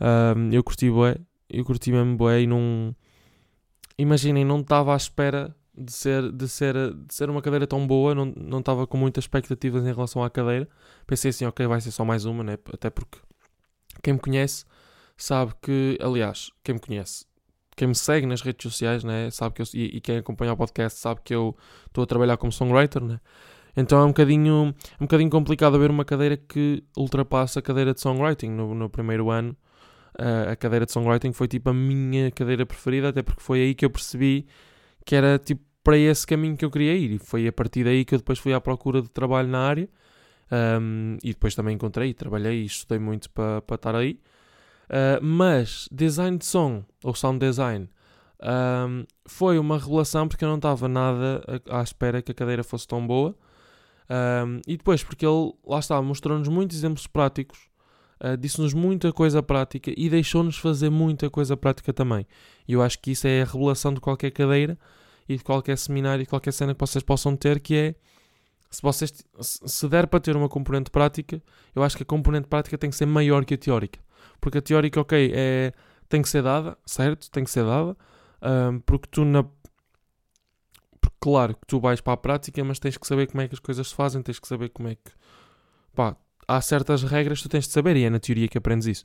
Um, 0.00 0.50
eu 0.52 0.62
curti 0.62 0.90
bué, 0.90 1.16
eu 1.48 1.64
curti 1.64 1.92
mesmo 1.92 2.16
bué 2.16 2.42
e 2.42 2.46
não... 2.46 2.94
Imaginem, 3.98 4.44
não 4.44 4.60
estava 4.60 4.94
à 4.94 4.96
espera 4.96 5.54
de 5.76 5.92
ser, 5.92 6.30
de 6.32 6.48
ser, 6.48 6.74
de 6.74 7.14
ser 7.14 7.30
uma 7.30 7.40
cadeira 7.40 7.66
tão 7.66 7.86
boa, 7.86 8.14
não, 8.14 8.32
não 8.36 8.58
estava 8.58 8.86
com 8.86 8.96
muitas 8.96 9.24
expectativas 9.24 9.84
em 9.84 9.92
relação 9.92 10.22
à 10.22 10.30
cadeira. 10.30 10.68
Pensei 11.06 11.30
assim, 11.30 11.44
ok, 11.46 11.66
vai 11.66 11.80
ser 11.80 11.90
só 11.92 12.04
mais 12.04 12.24
uma, 12.24 12.42
né? 12.42 12.58
Até 12.72 12.90
porque 12.90 13.18
quem 14.02 14.14
me 14.14 14.20
conhece 14.20 14.64
sabe 15.22 15.52
que, 15.62 15.98
aliás, 16.00 16.50
quem 16.64 16.74
me 16.74 16.80
conhece, 16.80 17.24
quem 17.76 17.88
me 17.88 17.94
segue 17.94 18.26
nas 18.26 18.42
redes 18.42 18.62
sociais, 18.70 19.04
né? 19.04 19.30
Sabe 19.30 19.54
que 19.54 19.62
eu, 19.62 19.66
e, 19.74 19.96
e 19.96 20.00
quem 20.00 20.18
acompanha 20.18 20.52
o 20.52 20.56
podcast 20.56 20.98
sabe 20.98 21.20
que 21.24 21.34
eu 21.34 21.56
estou 21.86 22.04
a 22.04 22.06
trabalhar 22.06 22.36
como 22.36 22.50
songwriter, 22.50 23.02
né? 23.02 23.20
Então 23.76 24.00
é 24.00 24.04
um 24.04 24.08
bocadinho, 24.08 24.74
é 25.00 25.02
um 25.02 25.06
bocadinho 25.06 25.30
complicado 25.30 25.76
haver 25.76 25.90
uma 25.90 26.04
cadeira 26.04 26.36
que 26.36 26.84
ultrapassa 26.96 27.60
a 27.60 27.62
cadeira 27.62 27.94
de 27.94 28.00
songwriting. 28.00 28.50
No, 28.50 28.74
no 28.74 28.90
primeiro 28.90 29.30
ano, 29.30 29.56
uh, 30.18 30.50
a 30.50 30.56
cadeira 30.56 30.84
de 30.84 30.92
songwriting 30.92 31.32
foi 31.32 31.48
tipo 31.48 31.70
a 31.70 31.74
minha 31.74 32.30
cadeira 32.30 32.66
preferida, 32.66 33.08
até 33.08 33.22
porque 33.22 33.40
foi 33.40 33.60
aí 33.60 33.74
que 33.74 33.84
eu 33.84 33.90
percebi 33.90 34.46
que 35.06 35.14
era 35.14 35.38
tipo 35.38 35.62
para 35.84 35.96
esse 35.96 36.26
caminho 36.26 36.56
que 36.56 36.64
eu 36.64 36.70
queria 36.70 36.94
ir. 36.94 37.12
E 37.12 37.18
foi 37.18 37.46
a 37.46 37.52
partir 37.52 37.84
daí 37.84 38.04
que 38.04 38.14
eu 38.14 38.18
depois 38.18 38.38
fui 38.38 38.52
à 38.52 38.60
procura 38.60 39.00
de 39.00 39.08
trabalho 39.08 39.48
na 39.48 39.60
área. 39.60 39.88
Um, 40.80 41.16
e 41.22 41.28
depois 41.28 41.54
também 41.54 41.74
encontrei, 41.74 42.12
trabalhei 42.12 42.62
e 42.62 42.66
estudei 42.66 42.98
muito 42.98 43.30
para 43.30 43.62
pa 43.62 43.76
estar 43.76 43.94
aí. 43.94 44.20
Uh, 44.92 45.24
mas 45.24 45.88
design 45.90 46.36
de 46.36 46.44
som, 46.44 46.84
ou 47.02 47.14
sound 47.14 47.38
design, 47.38 47.88
um, 48.42 49.06
foi 49.24 49.58
uma 49.58 49.78
revelação 49.78 50.28
porque 50.28 50.44
eu 50.44 50.48
não 50.48 50.56
estava 50.56 50.86
nada 50.86 51.42
à 51.70 51.82
espera 51.82 52.20
que 52.20 52.32
a 52.32 52.34
cadeira 52.34 52.62
fosse 52.62 52.86
tão 52.86 53.06
boa. 53.06 53.34
Um, 54.10 54.60
e 54.66 54.76
depois, 54.76 55.02
porque 55.02 55.24
ele, 55.24 55.54
lá 55.66 55.78
está, 55.78 56.00
mostrou-nos 56.02 56.48
muitos 56.48 56.76
exemplos 56.76 57.06
práticos, 57.06 57.70
uh, 58.22 58.36
disse-nos 58.36 58.74
muita 58.74 59.12
coisa 59.12 59.42
prática 59.42 59.90
e 59.96 60.10
deixou-nos 60.10 60.58
fazer 60.58 60.90
muita 60.90 61.30
coisa 61.30 61.56
prática 61.56 61.92
também. 61.92 62.26
E 62.68 62.74
eu 62.74 62.82
acho 62.82 62.98
que 62.98 63.12
isso 63.12 63.26
é 63.26 63.40
a 63.40 63.46
revelação 63.46 63.94
de 63.94 64.00
qualquer 64.00 64.30
cadeira 64.30 64.78
e 65.26 65.36
de 65.38 65.42
qualquer 65.42 65.78
seminário 65.78 66.22
e 66.22 66.26
qualquer 66.26 66.52
cena 66.52 66.74
que 66.74 66.80
vocês 66.80 67.02
possam 67.02 67.34
ter, 67.34 67.60
que 67.60 67.74
é 67.74 67.94
se 68.70 68.82
vocês 68.82 69.12
se 69.40 69.88
der 69.88 70.06
para 70.06 70.18
ter 70.18 70.34
uma 70.34 70.48
componente 70.48 70.90
prática, 70.90 71.42
eu 71.74 71.82
acho 71.82 71.96
que 71.96 72.02
a 72.02 72.06
componente 72.06 72.48
prática 72.48 72.76
tem 72.76 72.90
que 72.90 72.96
ser 72.96 73.06
maior 73.06 73.44
que 73.44 73.54
a 73.54 73.58
teórica. 73.58 74.00
Porque 74.42 74.58
a 74.58 74.62
teórica, 74.62 75.00
ok, 75.00 75.32
é, 75.34 75.72
tem 76.08 76.20
que 76.20 76.28
ser 76.28 76.42
dada, 76.42 76.76
certo? 76.84 77.30
Tem 77.30 77.44
que 77.44 77.50
ser 77.50 77.64
dada, 77.64 77.96
um, 78.42 78.80
porque 78.80 79.08
tu 79.10 79.24
na 79.24 79.44
porque 81.00 81.16
claro 81.20 81.54
que 81.54 81.66
tu 81.66 81.80
vais 81.80 82.00
para 82.00 82.12
a 82.12 82.16
prática, 82.16 82.62
mas 82.64 82.78
tens 82.78 82.98
que 82.98 83.06
saber 83.06 83.28
como 83.28 83.40
é 83.40 83.48
que 83.48 83.54
as 83.54 83.60
coisas 83.60 83.88
se 83.88 83.94
fazem, 83.94 84.20
tens 84.20 84.38
que 84.38 84.46
saber 84.46 84.68
como 84.70 84.88
é 84.88 84.96
que 84.96 85.10
pá, 85.94 86.16
há 86.46 86.60
certas 86.60 87.02
regras 87.04 87.38
que 87.38 87.48
tu 87.48 87.50
tens 87.50 87.66
de 87.66 87.72
saber 87.72 87.96
e 87.96 88.04
é 88.04 88.10
na 88.10 88.18
teoria 88.18 88.48
que 88.48 88.58
aprendes 88.58 88.86
isso. 88.86 89.04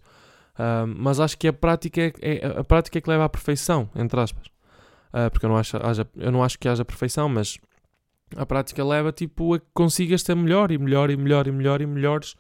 Um, 0.60 0.96
mas 0.98 1.20
acho 1.20 1.38
que 1.38 1.48
a 1.48 1.53
prática 1.53 2.01
é, 2.01 2.13
é, 2.22 2.60
a 2.60 2.63
prática 2.63 2.98
é 2.98 3.01
que 3.01 3.10
leva 3.10 3.25
à 3.25 3.29
perfeição, 3.29 3.89
entre 3.96 4.20
aspas. 4.20 4.48
Uh, 5.13 5.29
porque 5.32 5.46
eu 5.46 5.50
não, 5.50 5.58
acho, 5.58 5.77
haja, 5.77 6.08
eu 6.15 6.32
não 6.32 6.44
acho 6.44 6.58
que 6.58 6.67
haja 6.67 6.84
perfeição, 6.84 7.29
mas 7.29 7.60
a 8.36 8.46
prática 8.46 8.84
leva 8.84 9.12
tipo 9.12 9.53
a 9.53 9.60
que 9.60 9.67
consigas 9.74 10.24
ser 10.24 10.36
melhor 10.36 10.72
e 10.72 10.77
melhor 10.77 11.12
e 11.12 11.15
melhor 11.15 11.48
e 11.48 11.51
melhor 11.51 11.82
e 11.82 11.86
melhores 11.86 12.36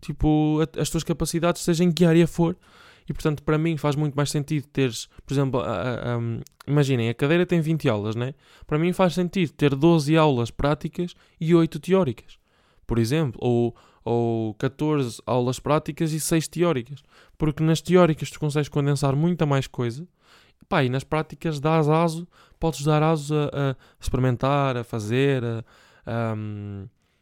tipo 0.00 0.60
a, 0.60 0.80
as 0.80 0.90
tuas 0.90 1.04
capacidades 1.04 1.62
seja 1.62 1.84
em 1.84 1.92
que 1.92 2.04
área 2.04 2.26
for. 2.26 2.56
E 3.08 3.12
portanto 3.12 3.42
para 3.42 3.58
mim 3.58 3.76
faz 3.76 3.96
muito 3.96 4.14
mais 4.14 4.30
sentido 4.30 4.66
teres 4.68 5.08
por 5.26 5.34
exemplo 5.34 5.60
a, 5.60 6.12
a, 6.12 6.18
um, 6.18 6.40
imaginem 6.66 7.08
a 7.08 7.14
cadeira 7.14 7.44
tem 7.44 7.60
20 7.60 7.88
aulas 7.88 8.14
né? 8.14 8.34
Para 8.66 8.78
mim 8.78 8.92
faz 8.92 9.14
sentido 9.14 9.52
ter 9.52 9.74
12 9.74 10.16
aulas 10.16 10.50
práticas 10.50 11.14
e 11.40 11.54
8 11.54 11.80
teóricas 11.80 12.38
por 12.86 12.98
exemplo 12.98 13.40
ou 13.42 13.74
ou 14.04 14.54
14 14.54 15.20
aulas 15.26 15.58
práticas 15.58 16.12
e 16.12 16.20
6 16.20 16.48
teóricas. 16.48 17.02
Porque 17.36 17.62
nas 17.62 17.80
teóricas 17.80 18.30
tu 18.30 18.40
consegues 18.40 18.68
condensar 18.68 19.14
muita 19.14 19.46
mais 19.46 19.66
coisa. 19.66 20.06
Pá, 20.68 20.84
e 20.84 20.88
nas 20.88 21.04
práticas 21.04 21.58
dás 21.58 21.88
aso, 21.88 22.28
podes 22.58 22.84
dar 22.84 23.02
aso 23.02 23.34
a, 23.34 23.70
a 23.70 23.76
experimentar, 24.00 24.76
a 24.76 24.84
fazer, 24.84 25.44
a, 25.44 25.64
a, 26.06 26.34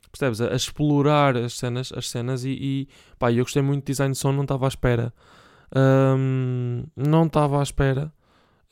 percebes? 0.09 0.41
A, 0.41 0.53
a, 0.53 0.57
explorar 0.57 1.37
as 1.37 1.55
cenas, 1.55 1.93
as 1.95 2.09
cenas 2.09 2.45
e, 2.45 2.51
e 2.51 2.89
pá, 3.19 3.33
eu 3.33 3.45
gostei 3.45 3.63
muito 3.63 3.85
de 3.85 3.93
design 3.93 4.13
de 4.13 4.19
som, 4.19 4.33
não 4.33 4.43
estava 4.43 4.67
à 4.67 4.69
espera. 4.69 5.13
Um, 5.75 6.85
não 6.97 7.27
estava 7.27 7.61
à 7.61 7.63
espera. 7.63 8.13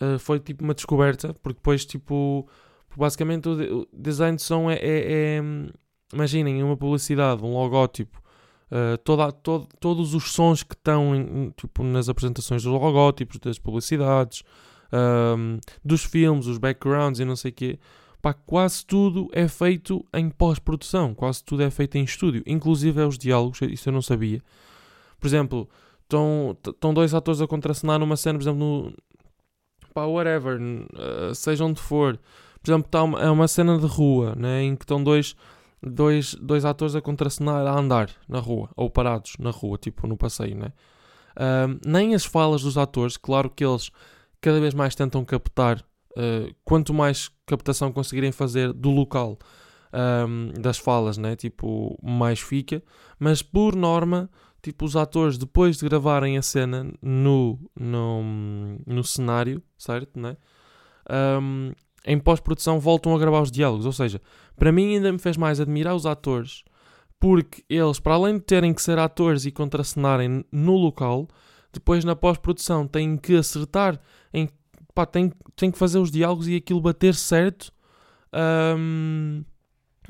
Uh, 0.00 0.18
foi 0.18 0.38
tipo 0.40 0.62
uma 0.64 0.74
descoberta, 0.74 1.34
porque 1.34 1.58
depois, 1.58 1.84
tipo, 1.84 2.46
basicamente 2.96 3.48
o, 3.48 3.86
design 3.92 4.36
de 4.36 4.42
som 4.42 4.70
é, 4.70 4.74
é, 4.74 5.38
é 5.38 5.42
imaginem, 6.12 6.62
uma 6.62 6.76
publicidade, 6.76 7.42
um 7.42 7.52
logótipo, 7.52 8.20
uh, 8.70 8.96
toda, 8.98 9.32
todo, 9.32 9.68
todos 9.80 10.14
os 10.14 10.32
sons 10.32 10.62
que 10.62 10.74
estão 10.74 11.14
em, 11.14 11.50
tipo, 11.50 11.82
nas 11.82 12.08
apresentações 12.08 12.62
dos 12.62 12.72
logótipos, 12.72 13.38
das 13.38 13.58
publicidades, 13.58 14.42
um, 14.92 15.58
dos 15.84 16.04
filmes, 16.04 16.46
os 16.46 16.58
backgrounds 16.58 17.20
e 17.20 17.24
não 17.24 17.36
sei 17.36 17.50
o 17.50 17.54
quê. 17.54 17.78
Pá, 18.26 18.34
quase 18.34 18.84
tudo 18.84 19.28
é 19.30 19.46
feito 19.46 20.04
em 20.12 20.28
pós-produção, 20.28 21.14
quase 21.14 21.44
tudo 21.44 21.62
é 21.62 21.70
feito 21.70 21.96
em 21.96 22.02
estúdio, 22.02 22.42
inclusive 22.44 23.00
é 23.00 23.06
os 23.06 23.16
diálogos, 23.16 23.62
isso 23.62 23.88
eu 23.88 23.92
não 23.92 24.02
sabia. 24.02 24.42
Por 25.20 25.28
exemplo, 25.28 25.70
estão 26.02 26.92
dois 26.92 27.14
atores 27.14 27.40
a 27.40 27.46
contracenar 27.46 28.00
numa 28.00 28.16
cena, 28.16 28.36
por 28.36 28.42
exemplo, 28.42 28.58
no. 28.58 28.92
pá, 29.94 30.06
whatever, 30.06 30.60
uh, 30.60 31.32
seja 31.36 31.64
onde 31.64 31.80
for. 31.80 32.18
Por 32.60 32.72
exemplo, 32.72 32.90
tá 32.90 33.04
uma, 33.04 33.20
é 33.20 33.30
uma 33.30 33.46
cena 33.46 33.78
de 33.78 33.86
rua, 33.86 34.34
né, 34.34 34.60
em 34.64 34.74
que 34.74 34.82
estão 34.82 35.04
dois, 35.04 35.36
dois, 35.80 36.34
dois 36.34 36.64
atores 36.64 36.96
a 36.96 37.00
contracenar 37.00 37.64
a 37.64 37.78
andar 37.78 38.10
na 38.28 38.40
rua, 38.40 38.70
ou 38.74 38.90
parados 38.90 39.34
na 39.38 39.50
rua, 39.52 39.78
tipo 39.78 40.04
no 40.08 40.16
passeio, 40.16 40.56
né? 40.56 40.72
Uh, 41.36 41.78
nem 41.86 42.12
as 42.12 42.24
falas 42.24 42.62
dos 42.62 42.76
atores, 42.76 43.16
claro 43.16 43.48
que 43.48 43.64
eles 43.64 43.92
cada 44.40 44.58
vez 44.58 44.74
mais 44.74 44.96
tentam 44.96 45.24
captar, 45.24 45.86
uh, 46.16 46.54
quanto 46.64 46.94
mais 46.94 47.30
captação 47.46 47.92
conseguirem 47.92 48.32
fazer 48.32 48.72
do 48.72 48.90
local 48.90 49.38
um, 49.92 50.50
ehm, 50.50 50.60
das 50.60 50.78
falas, 50.78 51.16
né? 51.16 51.36
tipo, 51.36 51.96
mais 52.02 52.40
fica, 52.40 52.82
mas 53.18 53.42
por 53.42 53.76
norma, 53.76 54.28
tipo, 54.62 54.84
os 54.84 54.96
atores 54.96 55.38
depois 55.38 55.76
de 55.76 55.84
gravarem 55.84 56.36
a 56.36 56.42
cena 56.42 56.92
no, 57.00 57.58
no, 57.78 58.22
no 58.86 59.04
cenário, 59.04 59.62
certo, 59.78 60.18
né? 60.18 60.36
Um, 61.08 61.68
ehm, 61.68 61.72
em 62.06 62.18
pós-produção 62.20 62.78
voltam 62.78 63.14
a 63.14 63.18
gravar 63.18 63.42
os 63.42 63.50
diálogos, 63.50 63.84
ou 63.84 63.92
seja, 63.92 64.20
para 64.56 64.70
mim 64.70 64.94
ainda 64.94 65.10
me 65.10 65.18
fez 65.18 65.36
mais 65.36 65.60
admirar 65.60 65.94
os 65.94 66.06
atores, 66.06 66.62
porque 67.18 67.64
eles, 67.68 67.98
para 67.98 68.14
além 68.14 68.34
de 68.34 68.44
terem 68.44 68.72
que 68.72 68.82
ser 68.82 68.98
atores 68.98 69.44
e 69.44 69.50
contracenarem 69.50 70.44
no 70.52 70.76
local, 70.76 71.26
depois 71.72 72.04
na 72.04 72.14
pós-produção 72.14 72.86
têm 72.86 73.16
que 73.16 73.36
acertar 73.36 74.00
em 74.32 74.48
pá, 74.96 75.04
têm, 75.04 75.30
têm 75.54 75.70
que 75.70 75.76
fazer 75.76 75.98
os 75.98 76.10
diálogos 76.10 76.48
e 76.48 76.56
aquilo 76.56 76.80
bater 76.80 77.14
certo 77.14 77.70
um, 78.32 79.44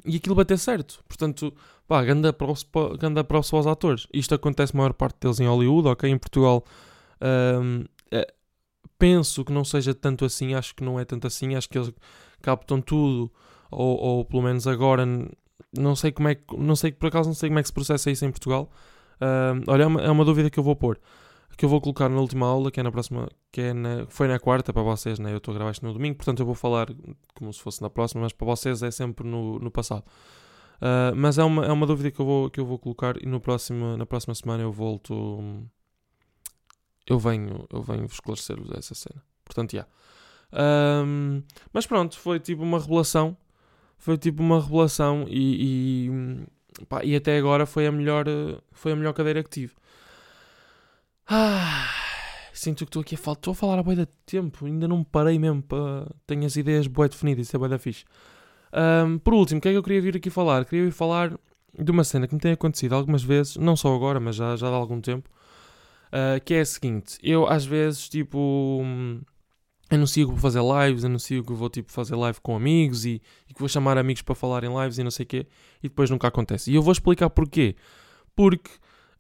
e 0.05 0.16
aquilo 0.16 0.37
bater 0.37 0.57
certo. 0.59 1.02
Portanto, 1.09 1.52
pá, 1.88 2.05
ganda 2.05 2.33
props, 2.33 2.64
ganda 3.00 3.26
aos 3.28 3.66
atores. 3.66 4.07
Isto 4.14 4.37
acontece 4.37 4.73
a 4.73 4.76
maior 4.76 4.93
parte 4.93 5.19
deles 5.21 5.40
em 5.40 5.49
Hollywood, 5.49 5.88
ok? 5.88 6.09
Em 6.09 6.16
Portugal 6.16 6.64
um, 7.21 7.85
é, 8.12 8.33
penso 8.97 9.45
que 9.45 9.52
não 9.52 9.64
seja 9.64 9.93
tanto 9.93 10.25
assim, 10.25 10.55
acho 10.55 10.73
que 10.73 10.85
não 10.85 11.00
é 11.00 11.05
tanto 11.05 11.26
assim, 11.26 11.57
acho 11.57 11.69
que 11.69 11.76
eles 11.76 11.93
captam 12.40 12.81
tudo, 12.81 13.28
ou, 13.69 13.99
ou 13.99 14.25
pelo 14.25 14.43
menos 14.43 14.69
agora 14.69 15.05
não 15.76 15.97
sei 15.97 16.12
como 16.12 16.28
é 16.28 16.37
que, 16.37 16.57
não 16.57 16.76
sei, 16.76 16.93
por 16.93 17.09
acaso 17.09 17.28
não 17.28 17.35
sei 17.35 17.49
como 17.49 17.59
é 17.59 17.62
que 17.62 17.69
se 17.69 17.75
processa 17.75 18.09
isso 18.09 18.25
em 18.25 18.31
Portugal. 18.31 18.71
Um, 19.21 19.64
olha, 19.66 19.83
é 19.83 19.87
uma, 19.87 20.00
é 20.02 20.11
uma 20.11 20.25
dúvida 20.25 20.49
que 20.49 20.61
eu 20.61 20.62
vou 20.62 20.76
pôr 20.76 20.97
que 21.56 21.64
eu 21.64 21.68
vou 21.68 21.80
colocar 21.80 22.08
na 22.08 22.20
última 22.20 22.46
aula, 22.46 22.70
que 22.70 22.78
é 22.78 22.82
na 22.82 22.92
próxima, 22.92 23.28
que 23.50 23.60
é 23.60 23.72
na, 23.72 24.06
foi 24.08 24.28
na 24.28 24.38
quarta 24.38 24.72
para 24.72 24.82
vocês, 24.82 25.18
né? 25.18 25.32
Eu 25.32 25.38
estou 25.38 25.52
a 25.52 25.56
gravar 25.56 25.70
isto 25.70 25.86
no 25.86 25.92
domingo, 25.92 26.16
portanto 26.16 26.40
eu 26.40 26.46
vou 26.46 26.54
falar 26.54 26.88
como 27.34 27.52
se 27.52 27.60
fosse 27.60 27.80
na 27.80 27.88
próxima, 27.88 28.22
mas 28.22 28.32
para 28.32 28.46
vocês 28.46 28.82
é 28.82 28.90
sempre 28.90 29.26
no, 29.26 29.58
no 29.58 29.70
passado. 29.70 30.04
Uh, 30.76 31.16
mas 31.16 31.38
é 31.38 31.44
uma, 31.44 31.64
é 31.64 31.72
uma 31.72 31.86
dúvida 31.86 32.10
que 32.10 32.20
eu 32.20 32.26
vou, 32.26 32.50
que 32.50 32.60
eu 32.60 32.66
vou 32.66 32.78
colocar 32.78 33.16
e 33.22 33.26
no 33.26 33.40
próximo, 33.40 33.96
na 33.96 34.04
próxima 34.04 34.34
semana 34.34 34.62
eu 34.62 34.72
volto. 34.72 35.66
Eu 37.06 37.18
venho, 37.18 37.66
eu 37.72 37.82
venho 37.82 38.04
esclarecer-vos 38.04 38.70
essa 38.76 38.94
cena. 38.94 39.22
Portanto, 39.44 39.72
já. 39.72 39.86
Yeah. 40.52 41.06
Um, 41.06 41.42
mas 41.72 41.86
pronto, 41.86 42.18
foi 42.18 42.40
tipo 42.40 42.62
uma 42.62 42.78
revelação. 42.78 43.36
Foi 43.96 44.18
tipo 44.18 44.42
uma 44.42 44.60
revelação 44.60 45.25
e, 45.28 46.10
e, 46.80 46.84
pá, 46.86 47.02
e 47.02 47.16
até 47.16 47.38
agora 47.38 47.64
foi 47.64 47.86
a 47.86 47.92
melhor, 47.92 48.26
foi 48.72 48.92
a 48.92 48.96
melhor 48.96 49.14
cadeira 49.14 49.42
que 49.42 49.48
tive. 49.48 49.72
Ah, 51.28 51.88
sinto 52.52 52.78
que 52.78 52.85
estou 52.85 53.02
aqui 53.02 53.16
a 53.16 53.18
falar. 53.18 53.35
Estou 53.35 53.52
a 53.52 53.54
falar 53.54 53.78
a 53.78 53.83
boia 53.83 54.06
de 54.06 54.09
tempo. 54.25 54.66
Ainda 54.66 54.87
não 54.87 55.02
parei 55.02 55.38
mesmo 55.38 55.62
para. 55.62 56.06
Tenho 56.26 56.47
as 56.47 56.56
ideias 56.56 56.87
boas 56.87 57.11
definidas. 57.11 57.47
Isso 57.47 57.56
é 57.56 57.59
boia 57.59 57.71
da 57.71 57.78
fixe. 57.78 58.04
Um, 58.73 59.18
por 59.18 59.35
último, 59.35 59.59
o 59.59 59.61
que 59.61 59.68
é 59.68 59.73
que 59.73 59.78
eu 59.78 59.83
queria 59.83 60.00
vir 60.00 60.16
aqui 60.16 60.30
falar? 60.30 60.64
Queria 60.64 60.85
vir 60.85 60.92
falar 60.92 61.37
de 61.78 61.90
uma 61.90 62.04
cena 62.04 62.26
que 62.26 62.35
me 62.35 62.40
tem 62.40 62.52
acontecido 62.52 62.95
algumas 62.95 63.23
vezes, 63.23 63.56
não 63.56 63.76
só 63.76 63.95
agora, 63.95 64.21
mas 64.21 64.37
já, 64.37 64.56
já 64.56 64.68
há 64.68 64.71
algum 64.71 65.00
tempo. 65.00 65.28
Uh, 66.09 66.42
que 66.45 66.54
é 66.54 66.61
a 66.61 66.66
seguinte: 66.66 67.18
eu 67.23 67.47
às 67.47 67.64
vezes, 67.64 68.09
tipo. 68.09 68.83
Anuncio 69.88 70.26
que 70.26 70.33
vou 70.33 70.40
fazer 70.40 70.61
lives, 70.61 71.04
anuncio 71.04 71.45
que 71.45 71.52
vou 71.52 71.71
tipo, 71.71 71.92
fazer 71.92 72.16
live 72.16 72.40
com 72.40 72.56
amigos 72.56 73.04
e, 73.04 73.23
e 73.49 73.54
que 73.54 73.61
vou 73.61 73.68
chamar 73.68 73.97
amigos 73.97 74.21
para 74.21 74.35
falar 74.35 74.64
em 74.64 74.83
lives 74.83 74.99
e 74.99 75.04
não 75.04 75.12
sei 75.12 75.23
o 75.23 75.26
quê, 75.28 75.47
e 75.80 75.88
depois 75.88 76.11
nunca 76.11 76.26
acontece. 76.26 76.73
E 76.73 76.75
eu 76.75 76.83
vou 76.83 76.90
explicar 76.90 77.30
porquê. 77.30 77.76
Porque 78.35 78.68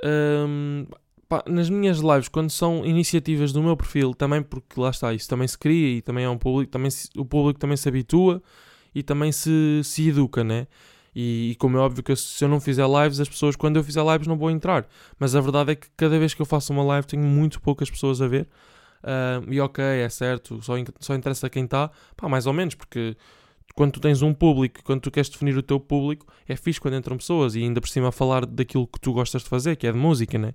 um, 0.04 0.86
pá, 1.28 1.42
nas 1.46 1.68
minhas 1.70 1.98
lives, 1.98 2.28
quando 2.28 2.50
são 2.50 2.84
iniciativas 2.84 3.52
do 3.52 3.62
meu 3.62 3.76
perfil, 3.76 4.14
também 4.14 4.42
porque 4.42 4.80
lá 4.80 4.90
está, 4.90 5.12
isso 5.12 5.28
também 5.28 5.48
se 5.48 5.58
cria 5.58 5.98
e 5.98 6.02
também 6.02 6.24
é 6.24 6.28
um 6.28 6.38
público, 6.38 6.70
também 6.70 6.90
se, 6.90 7.08
o 7.16 7.24
público 7.24 7.58
também 7.58 7.76
se 7.76 7.88
habitua 7.88 8.42
e 8.94 9.02
também 9.02 9.32
se, 9.32 9.80
se 9.84 10.08
educa, 10.08 10.42
né? 10.44 10.66
E, 11.14 11.52
e 11.52 11.54
como 11.56 11.76
é 11.78 11.80
óbvio 11.80 12.02
que 12.02 12.14
se 12.14 12.44
eu 12.44 12.48
não 12.48 12.60
fizer 12.60 12.86
lives, 12.86 13.20
as 13.20 13.28
pessoas, 13.28 13.56
quando 13.56 13.76
eu 13.76 13.84
fizer 13.84 14.04
lives, 14.04 14.26
não 14.26 14.36
vão 14.36 14.50
entrar. 14.50 14.86
Mas 15.18 15.34
a 15.34 15.40
verdade 15.40 15.72
é 15.72 15.74
que 15.74 15.88
cada 15.96 16.18
vez 16.18 16.34
que 16.34 16.42
eu 16.42 16.46
faço 16.46 16.72
uma 16.72 16.84
live, 16.84 17.06
tenho 17.06 17.22
muito 17.22 17.60
poucas 17.60 17.90
pessoas 17.90 18.20
a 18.20 18.28
ver. 18.28 18.46
Uh, 19.02 19.52
e 19.52 19.60
ok, 19.60 19.82
é 19.82 20.08
certo, 20.08 20.60
só, 20.62 20.74
só 21.00 21.14
interessa 21.14 21.48
quem 21.48 21.64
está, 21.64 21.90
pá, 22.16 22.28
mais 22.28 22.46
ou 22.46 22.52
menos, 22.52 22.74
porque 22.74 23.16
quando 23.74 23.92
tu 23.92 24.00
tens 24.00 24.20
um 24.20 24.34
público, 24.34 24.82
quando 24.82 25.00
tu 25.00 25.10
queres 25.10 25.28
definir 25.28 25.56
o 25.56 25.62
teu 25.62 25.78
público, 25.78 26.26
é 26.48 26.56
fixe 26.56 26.80
quando 26.80 26.96
entram 26.96 27.16
pessoas 27.16 27.54
e 27.54 27.62
ainda 27.62 27.80
por 27.80 27.88
cima 27.88 28.10
falar 28.10 28.44
daquilo 28.44 28.86
que 28.86 28.98
tu 28.98 29.12
gostas 29.12 29.42
de 29.42 29.48
fazer, 29.48 29.76
que 29.76 29.86
é 29.86 29.92
de 29.92 29.98
música, 29.98 30.38
né? 30.38 30.54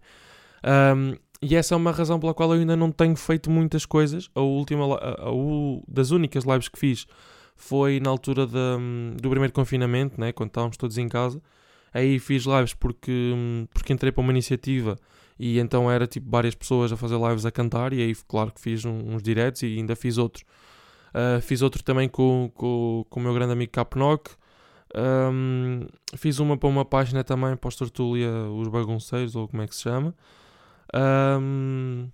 Um, 0.63 1.15
e 1.41 1.55
essa 1.55 1.73
é 1.73 1.77
uma 1.77 1.91
razão 1.91 2.19
pela 2.19 2.33
qual 2.33 2.53
eu 2.53 2.59
ainda 2.59 2.75
não 2.75 2.91
tenho 2.91 3.15
feito 3.15 3.49
muitas 3.49 3.85
coisas. 3.85 4.29
A 4.35 4.41
última, 4.41 4.85
a, 4.95 4.97
a, 4.97 5.29
a, 5.29 5.31
das 5.87 6.11
únicas 6.11 6.43
lives 6.43 6.69
que 6.69 6.77
fiz 6.77 7.07
foi 7.55 7.99
na 7.99 8.09
altura 8.09 8.45
de, 8.45 8.51
do 9.19 9.29
primeiro 9.29 9.53
confinamento, 9.53 10.19
né? 10.19 10.31
quando 10.31 10.49
estávamos 10.49 10.77
todos 10.77 10.97
em 10.97 11.09
casa. 11.09 11.41
Aí 11.93 12.19
fiz 12.19 12.45
lives 12.45 12.73
porque, 12.73 13.33
porque 13.73 13.91
entrei 13.91 14.11
para 14.11 14.21
uma 14.21 14.31
iniciativa 14.31 14.97
e 15.37 15.59
então 15.59 15.91
era 15.91 16.07
tipo 16.07 16.29
várias 16.29 16.55
pessoas 16.55 16.91
a 16.91 16.97
fazer 16.97 17.17
lives 17.17 17.45
a 17.45 17.51
cantar. 17.51 17.91
E 17.91 18.01
aí, 18.01 18.15
claro 18.27 18.51
que 18.51 18.61
fiz 18.61 18.85
um, 18.85 19.15
uns 19.15 19.23
directs 19.23 19.63
e 19.63 19.77
ainda 19.77 19.95
fiz 19.95 20.17
outro 20.17 20.45
Uh, 21.11 21.41
fiz 21.41 21.61
outro 21.61 21.83
também 21.83 22.07
com, 22.07 22.49
com, 22.55 23.05
com 23.09 23.19
o 23.19 23.23
meu 23.23 23.33
grande 23.33 23.53
amigo 23.53 23.71
Capnock. 23.71 24.31
Um, 24.95 25.87
fiz 26.15 26.39
uma 26.39 26.57
para 26.57 26.69
uma 26.69 26.85
página 26.85 27.23
também 27.23 27.55
para 27.55 27.67
os 27.67 27.75
Tortulia, 27.75 28.29
os 28.29 28.67
Bagunceiros, 28.67 29.35
ou 29.35 29.47
como 29.47 29.61
é 29.61 29.67
que 29.67 29.75
se 29.75 29.81
chama. 29.81 30.15
Um, 30.93 32.09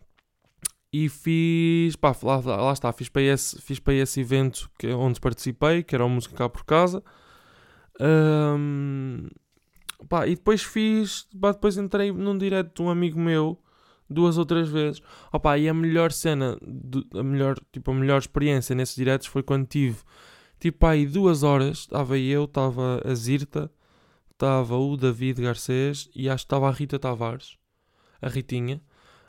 e 0.92 1.10
fiz, 1.10 1.96
pá, 1.96 2.16
lá, 2.24 2.38
lá, 2.38 2.74
está, 2.74 2.92
fiz 2.94 3.10
para, 3.10 3.22
esse, 3.22 3.62
fiz 3.62 3.80
para 3.80 3.94
esse 3.94 4.22
evento 4.22 4.70
que, 4.80 4.88
onde 4.88 5.20
participei, 5.20 5.84
que 5.84 5.94
era 5.94 6.06
o 6.06 6.10
Música 6.10 6.36
Cá 6.36 6.50
por 6.50 6.64
Casa. 6.66 7.04
Um, 8.00 9.28
pá, 10.08 10.28
e 10.28 10.36
depois 10.36 10.64
fiz, 10.64 11.28
pá, 11.40 11.52
depois 11.52 11.78
entrei 11.78 12.12
num 12.12 12.38
direto 12.38 12.76
de 12.76 12.82
um 12.82 12.90
amigo 12.90 13.20
meu 13.20 13.62
duas 14.10 14.38
ou 14.38 14.46
três 14.46 14.70
vezes. 14.70 15.02
Opa, 15.32 15.58
e 15.58 15.68
a 15.68 15.74
melhor 15.74 16.12
cena, 16.12 16.58
a 17.14 17.24
melhor, 17.24 17.58
tipo, 17.72 17.92
a 17.92 17.94
melhor 17.94 18.20
experiência 18.20 18.76
nesses 18.76 18.96
diretos 18.96 19.28
foi 19.28 19.44
quando 19.44 19.68
tive, 19.68 19.98
tipo, 20.60 20.86
aí 20.86 21.06
duas 21.06 21.44
horas, 21.44 21.80
estava 21.80 22.18
eu, 22.18 22.46
estava 22.46 23.02
a 23.06 23.14
Zirta, 23.14 23.72
estava 24.32 24.78
o 24.78 24.96
David 24.96 25.42
Garcês 25.42 26.10
e 26.16 26.30
acho 26.30 26.44
que 26.44 26.48
estava 26.48 26.68
a 26.70 26.72
Rita 26.72 26.98
Tavares, 26.98 27.58
a 28.22 28.28
Ritinha. 28.28 28.82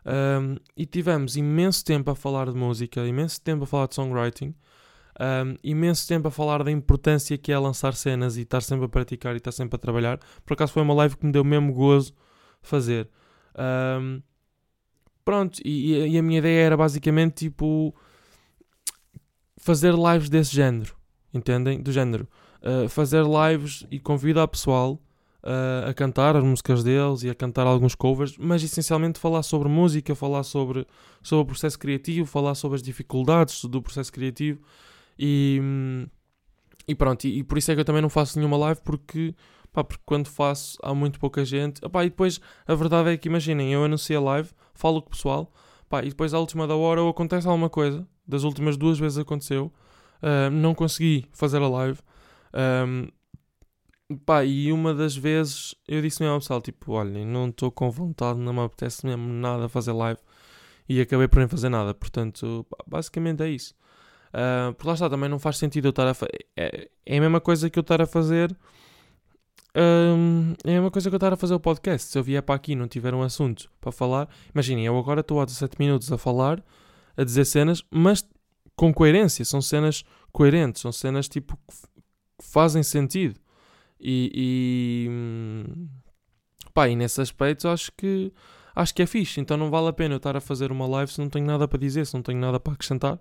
Um, 0.04 0.56
e 0.76 0.86
tivemos 0.86 1.36
imenso 1.36 1.84
tempo 1.84 2.10
a 2.10 2.14
falar 2.14 2.50
de 2.50 2.56
música, 2.56 3.06
imenso 3.06 3.40
tempo 3.42 3.64
a 3.64 3.66
falar 3.66 3.88
de 3.88 3.94
songwriting, 3.94 4.54
um, 5.20 5.56
imenso 5.62 6.06
tempo 6.08 6.28
a 6.28 6.30
falar 6.30 6.62
da 6.62 6.70
importância 6.70 7.36
que 7.36 7.52
é 7.52 7.58
lançar 7.58 7.94
cenas 7.94 8.36
e 8.36 8.42
estar 8.42 8.62
sempre 8.62 8.86
a 8.86 8.88
praticar 8.88 9.34
e 9.34 9.38
estar 9.38 9.52
sempre 9.52 9.76
a 9.76 9.78
trabalhar. 9.78 10.18
Por 10.46 10.54
acaso 10.54 10.72
foi 10.72 10.82
uma 10.82 10.94
live 10.94 11.16
que 11.16 11.26
me 11.26 11.32
deu 11.32 11.44
mesmo 11.44 11.72
gozo 11.72 12.14
fazer. 12.62 13.08
Um, 14.00 14.22
Pronto, 15.28 15.60
e, 15.62 15.92
e, 16.08 16.16
a 16.16 16.22
minha 16.22 16.38
ideia 16.38 16.62
era 16.62 16.74
basicamente 16.74 17.34
tipo 17.34 17.94
fazer 19.58 19.92
lives 19.92 20.30
desse 20.30 20.56
género, 20.56 20.96
entendem? 21.34 21.82
Do 21.82 21.92
género. 21.92 22.26
Uh, 22.62 22.88
fazer 22.88 23.24
lives 23.26 23.86
e 23.90 24.00
convidar 24.00 24.48
pessoal 24.48 24.98
uh, 25.48 25.88
a 25.88 25.94
cantar 25.94 26.36
as 26.36 26.44
músicas 26.44 26.84
deles 26.84 27.22
e 27.22 27.30
a 27.30 27.34
cantar 27.34 27.66
alguns 27.66 27.94
covers, 27.94 28.36
mas 28.38 28.62
essencialmente 28.62 29.18
falar 29.18 29.42
sobre 29.42 29.68
música, 29.68 30.14
falar 30.14 30.42
sobre, 30.42 30.86
sobre 31.22 31.42
o 31.42 31.46
processo 31.46 31.78
criativo, 31.78 32.26
falar 32.26 32.54
sobre 32.54 32.76
as 32.76 32.82
dificuldades 32.82 33.64
do 33.64 33.80
processo 33.80 34.12
criativo 34.12 34.60
e, 35.18 35.60
e 36.86 36.94
pronto. 36.94 37.24
E, 37.24 37.38
e 37.38 37.42
por 37.42 37.56
isso 37.56 37.72
é 37.72 37.74
que 37.74 37.80
eu 37.80 37.84
também 37.84 38.02
não 38.02 38.10
faço 38.10 38.38
nenhuma 38.38 38.58
live 38.58 38.80
porque 38.84 39.34
Pá, 39.70 39.84
porque 39.84 40.02
quando 40.06 40.26
faço 40.26 40.78
há 40.82 40.94
muito 40.94 41.20
pouca 41.20 41.44
gente. 41.44 41.80
Pá, 41.90 42.04
e 42.04 42.10
depois 42.10 42.40
a 42.66 42.74
verdade 42.74 43.10
é 43.10 43.16
que 43.16 43.28
imaginem, 43.28 43.72
eu 43.72 43.84
anuncio 43.84 44.16
a 44.18 44.20
live, 44.20 44.48
falo 44.74 45.02
com 45.02 45.08
o 45.08 45.10
pessoal, 45.10 45.52
pá, 45.88 46.02
e 46.02 46.08
depois 46.08 46.32
à 46.32 46.38
última 46.38 46.66
da 46.66 46.74
hora 46.74 47.02
ou 47.02 47.10
acontece 47.10 47.46
alguma 47.46 47.68
coisa, 47.68 48.06
das 48.26 48.44
últimas 48.44 48.76
duas 48.76 48.98
vezes 48.98 49.18
aconteceu, 49.18 49.70
uh, 50.22 50.50
não 50.50 50.74
consegui 50.74 51.26
fazer 51.32 51.60
a 51.60 51.68
live. 51.68 51.98
Um, 52.54 53.08
pá, 54.24 54.44
e 54.44 54.72
uma 54.72 54.94
das 54.94 55.16
vezes 55.16 55.74
eu 55.86 56.02
disse 56.02 56.22
mesmo 56.22 56.34
ao 56.34 56.40
pessoal, 56.40 56.60
tipo, 56.60 56.92
olhem, 56.92 57.26
não 57.26 57.48
estou 57.48 57.70
com 57.70 57.90
vontade, 57.90 58.38
não 58.38 58.52
me 58.52 58.60
apetece 58.60 59.06
mesmo 59.06 59.28
nada 59.28 59.68
fazer 59.68 59.92
live. 59.92 60.20
E 60.88 61.00
acabei 61.00 61.28
por 61.28 61.38
nem 61.40 61.48
fazer 61.48 61.68
nada, 61.68 61.94
portanto, 61.94 62.66
pá, 62.70 62.78
basicamente 62.86 63.42
é 63.42 63.48
isso. 63.50 63.74
Uh, 64.28 64.72
por 64.74 64.88
lá 64.88 64.94
está, 64.94 65.08
também 65.08 65.28
não 65.28 65.38
faz 65.38 65.58
sentido 65.58 65.86
eu 65.86 65.90
estar 65.90 66.06
a 66.06 66.14
fazer. 66.14 66.46
É, 66.56 66.88
é 67.06 67.18
a 67.18 67.20
mesma 67.20 67.40
coisa 67.40 67.68
que 67.70 67.78
eu 67.78 67.82
estar 67.82 68.00
a 68.00 68.06
fazer 68.06 68.56
é 70.64 70.80
uma 70.80 70.90
coisa 70.90 71.08
que 71.08 71.14
eu 71.14 71.18
estar 71.18 71.32
a 71.32 71.36
fazer 71.36 71.54
o 71.54 71.60
podcast. 71.60 72.10
Se 72.10 72.18
eu 72.18 72.22
vier 72.22 72.42
para 72.42 72.54
aqui 72.54 72.72
e 72.72 72.76
não 72.76 72.88
tiver 72.88 73.14
um 73.14 73.22
assunto 73.22 73.70
para 73.80 73.92
falar, 73.92 74.28
imaginem, 74.52 74.86
eu 74.86 74.98
agora 74.98 75.20
estou 75.20 75.40
há 75.40 75.44
17 75.44 75.76
minutos 75.78 76.10
a 76.10 76.18
falar, 76.18 76.62
a 77.16 77.24
dizer 77.24 77.44
cenas, 77.44 77.84
mas 77.90 78.26
com 78.74 78.92
coerência. 78.92 79.44
São 79.44 79.60
cenas 79.60 80.04
coerentes, 80.32 80.82
são 80.82 80.92
cenas 80.92 81.28
tipo 81.28 81.56
que 81.56 81.74
fazem 82.42 82.82
sentido. 82.82 83.38
E, 84.00 84.30
e, 84.34 85.08
hum, 85.10 85.88
pá, 86.72 86.88
e 86.88 86.96
nesse 86.96 87.20
aspecto 87.20 87.68
acho 87.68 87.92
que 87.96 88.32
acho 88.74 88.94
que 88.94 89.02
é 89.02 89.06
fixe. 89.06 89.40
Então 89.40 89.56
não 89.56 89.70
vale 89.70 89.88
a 89.88 89.92
pena 89.92 90.14
eu 90.14 90.18
estar 90.18 90.36
a 90.36 90.40
fazer 90.40 90.70
uma 90.72 90.86
live 90.86 91.12
se 91.12 91.20
não 91.20 91.28
tenho 91.28 91.46
nada 91.46 91.66
para 91.66 91.78
dizer, 91.78 92.06
se 92.06 92.14
não 92.14 92.22
tenho 92.22 92.38
nada 92.38 92.60
para 92.60 92.72
acrescentar. 92.72 93.18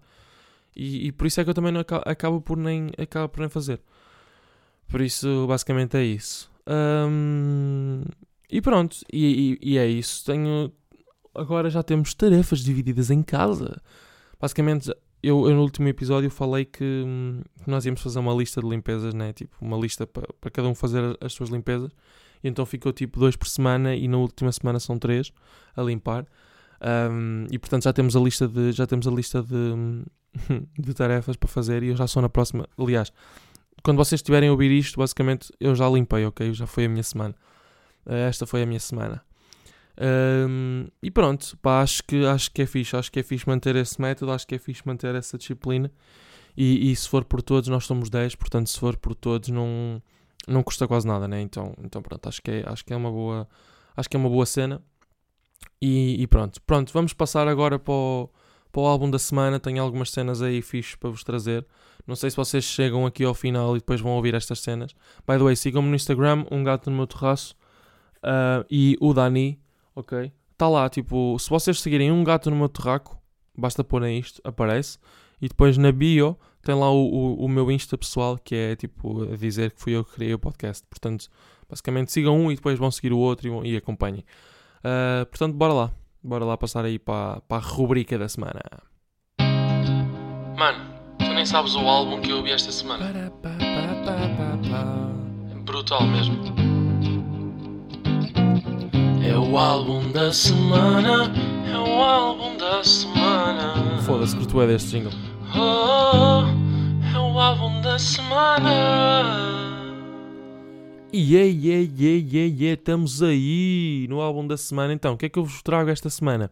E, 0.76 1.08
e 1.08 1.12
por 1.12 1.28
isso 1.28 1.42
é 1.42 1.44
que 1.44 1.50
eu 1.50 1.54
também 1.54 1.72
não 1.72 1.82
acabo, 1.82 2.04
acabo 2.06 2.42
por 2.42 2.58
nem 2.58 2.92
acabo 2.98 3.30
por 3.30 3.40
nem 3.40 3.50
fazer. 3.50 3.82
Por 4.88 5.02
isso, 5.02 5.46
basicamente 5.48 5.98
é 5.98 6.04
isso. 6.04 6.50
Um, 6.68 8.04
e 8.50 8.62
pronto, 8.62 8.98
e, 9.12 9.58
e, 9.62 9.74
e, 9.74 9.78
é 9.78 9.88
isso. 9.88 10.26
Tenho. 10.26 10.72
Agora 11.36 11.70
já 11.70 11.84
temos 11.84 12.14
tarefas 12.14 12.60
divididas 12.60 13.10
em 13.12 13.22
casa. 13.22 13.82
Basicamente, 14.40 14.94
eu, 15.28 15.48
eu 15.50 15.56
no 15.56 15.62
último 15.62 15.88
episódio 15.88 16.30
falei 16.30 16.66
que, 16.66 17.04
que, 17.64 17.70
nós 17.70 17.86
íamos 17.86 18.02
fazer 18.02 18.20
uma 18.20 18.34
lista 18.34 18.62
de 18.62 18.68
limpezas, 18.68 19.14
né? 19.14 19.34
Tipo, 19.34 19.56
uma 19.62 19.78
lista 19.78 20.08
para, 20.08 20.28
cada 20.52 20.68
um 20.68 20.76
fazer 20.76 21.18
as 21.22 21.34
suas 21.34 21.50
limpezas. 21.50 21.92
E 22.44 22.48
então 22.48 22.66
ficou 22.66 22.94
tipo 22.94 23.20
dois 23.20 23.36
por 23.36 23.48
semana 23.48 23.96
e 23.96 24.08
na 24.08 24.18
última 24.18 24.52
semana 24.52 24.80
são 24.80 24.98
três 24.98 25.32
a 25.76 25.82
limpar. 25.82 26.26
Um, 27.12 27.46
e 27.52 27.58
portanto 27.58 27.84
já 27.84 27.94
temos 27.94 28.16
a 28.16 28.20
lista 28.20 28.48
de 28.48 28.72
já 28.72 28.86
temos 28.86 29.08
a 29.08 29.12
lista 29.12 29.42
de, 29.42 30.04
de 30.78 30.94
tarefas 30.94 31.36
para 31.36 31.50
fazer 31.50 31.82
e 31.82 31.88
eu 31.88 31.96
já 31.96 32.08
sou 32.08 32.22
na 32.22 32.30
próxima. 32.30 32.68
Aliás, 32.78 33.12
quando 33.84 33.98
vocês 33.98 34.20
estiverem 34.20 34.50
a 34.50 34.52
ouvir 34.52 34.72
isto, 34.72 35.00
basicamente 35.00 35.52
eu 35.60 35.76
já 35.76 35.90
limpei, 35.90 36.26
ok? 36.26 36.54
Já 36.54 36.68
foi 36.68 36.86
a 36.86 36.90
minha 36.90 37.04
semana. 37.04 37.36
Uh, 38.06 38.14
esta 38.14 38.46
foi 38.46 38.64
a 38.64 38.66
minha 38.66 38.80
semana. 38.80 39.22
Um, 40.00 40.88
e 41.02 41.10
pronto, 41.10 41.58
pá, 41.62 41.82
acho 41.82 42.04
que, 42.04 42.26
acho 42.26 42.52
que 42.52 42.62
é 42.62 42.66
fixe. 42.66 42.96
Acho 42.96 43.12
que 43.12 43.20
é 43.20 43.24
fixe 43.24 43.48
manter 43.48 43.76
esse 43.76 44.00
método, 44.02 44.32
acho 44.32 44.46
que 44.46 44.56
é 44.56 44.60
fixe 44.60 44.82
manter 44.86 45.16
essa 45.16 45.38
disciplina. 45.38 45.92
E, 46.56 46.92
e 46.92 46.96
se 46.96 47.08
for 47.08 47.24
por 47.24 47.42
todos, 47.42 47.70
nós 47.70 47.86
somos 47.86 48.10
10, 48.10 48.36
portanto, 48.36 48.68
se 48.68 48.80
for 48.80 48.98
por 48.98 49.14
todos, 49.14 49.50
não, 49.50 50.02
não 50.48 50.64
custa 50.64 50.88
quase 50.88 51.08
nada, 51.08 51.28
né? 51.28 51.42
Então, 51.42 51.74
então 51.84 52.02
pronto, 52.02 52.28
acho 52.28 52.42
que 52.42 52.50
é, 52.50 52.64
acho 52.68 52.84
que 52.84 52.94
é 52.94 52.96
uma 52.96 53.12
boa, 53.12 53.48
acho 53.96 54.10
que 54.10 54.18
é 54.18 54.20
uma 54.20 54.30
boa 54.30 54.46
cena. 54.46 54.82
E, 55.82 56.22
e 56.22 56.28
pronto, 56.28 56.62
pronto, 56.64 56.92
vamos 56.92 57.14
passar 57.14 57.48
agora 57.48 57.78
para 57.78 57.94
o, 57.94 58.30
para 58.72 58.82
o 58.82 58.86
álbum 58.88 59.10
da 59.10 59.20
semana. 59.20 59.60
Tenho 59.60 59.82
algumas 59.84 60.10
cenas 60.12 60.42
aí 60.42 60.62
fixes 60.62 60.96
para 60.96 61.10
vos 61.10 61.24
trazer. 61.24 61.66
Não 62.08 62.16
sei 62.16 62.30
se 62.32 62.38
vocês 62.38 62.64
chegam 62.64 63.06
aqui 63.06 63.24
ao 63.24 63.34
final 63.34 63.76
e 63.76 63.80
depois 63.80 64.02
vão 64.02 64.14
ouvir 64.14 64.34
estas 64.34 64.60
cenas. 64.62 64.94
By 65.28 65.38
the 65.38 65.44
way, 65.44 65.56
sigam-me 65.56 65.90
no 65.90 65.96
Instagram, 65.96 66.46
um 66.50 66.64
gato 66.64 66.90
no 66.90 66.96
meu 66.96 67.06
terraço 67.06 67.56
uh, 68.24 68.66
e 68.72 68.98
o 69.02 69.14
Dani, 69.14 69.60
ok? 69.98 70.32
Está 70.52 70.70
lá, 70.70 70.88
tipo, 70.90 71.38
se 71.40 71.50
vocês 71.50 71.82
seguirem 71.82 72.12
um 72.12 72.24
gato 72.24 72.50
no 72.50 72.56
meu 72.56 72.70
terraco, 72.70 73.20
basta 73.58 73.84
porem 73.84 74.20
isto, 74.20 74.42
aparece. 74.44 74.98
E 75.42 75.48
depois 75.48 75.78
na 75.78 75.92
bio 75.92 76.38
tem 76.64 76.76
lá 76.76 76.92
o, 76.92 77.08
o, 77.08 77.46
o, 77.46 77.50
meu 77.50 77.72
Insta 77.72 77.98
pessoal, 77.98 78.38
que 78.38 78.56
é 78.56 78.76
tipo 78.76 79.32
a 79.32 79.36
dizer 79.36 79.72
que 79.72 79.82
fui 79.82 79.94
eu 79.94 80.04
que 80.04 80.14
criei 80.14 80.34
o 80.34 80.40
podcast. 80.40 80.86
Portanto, 80.88 81.28
basicamente 81.70 82.12
sigam 82.12 82.40
um 82.40 82.52
e 82.52 82.56
depois 82.56 82.78
vão 82.78 82.90
seguir 82.90 83.14
o 83.14 83.20
outro 83.20 83.48
e, 83.48 83.50
vão, 83.50 83.66
e 83.66 83.78
acompanhem. 83.78 84.24
Uh, 84.80 85.26
portanto, 85.28 85.54
bora 85.54 85.74
lá. 85.74 85.92
Bora 86.24 86.46
lá 86.46 86.58
passar 86.58 86.86
aí 86.86 86.98
para, 86.98 87.42
para 87.42 87.58
a 87.58 87.60
rubrica 87.60 88.18
da 88.18 88.28
semana. 88.28 88.62
Mano, 90.58 90.80
tu 91.20 91.34
nem 91.34 91.46
sabes 91.46 91.76
o 91.76 91.80
álbum 91.80 92.20
que 92.20 92.32
eu 92.32 92.38
ouvi 92.38 92.52
esta 92.52 92.72
semana. 92.72 93.32
É 95.52 95.56
brutal 95.64 96.06
mesmo. 96.08 96.67
É 99.38 99.40
o 99.40 99.56
álbum 99.56 100.12
da 100.12 100.34
semana. 100.34 101.32
É 101.72 101.78
o 101.78 102.02
álbum 102.02 102.58
da 102.58 102.84
semana. 102.84 104.02
Foda-se 104.02 104.36
que 104.36 104.48
tu 104.48 104.60
é 104.60 104.66
deste 104.66 104.90
jingle. 104.90 105.12
Oh, 105.56 106.42
é 107.16 107.20
o 107.20 107.38
álbum 107.38 107.80
da 107.82 108.00
semana. 108.00 108.72
E 111.14 111.36
yeah, 111.36 111.48
yeah, 111.48 111.88
yeah, 112.00 112.28
yeah, 112.28 112.56
yeah, 112.56 112.74
estamos 112.74 113.22
aí 113.22 114.08
no 114.10 114.22
álbum 114.22 114.48
da 114.48 114.58
semana. 114.58 114.92
Então, 114.92 115.14
o 115.14 115.18
que 115.18 115.28
é 115.28 115.30
que 115.30 115.38
eu 115.38 115.46
vos 115.46 115.62
trago 115.62 115.92
esta 115.92 116.10
semana? 116.10 116.52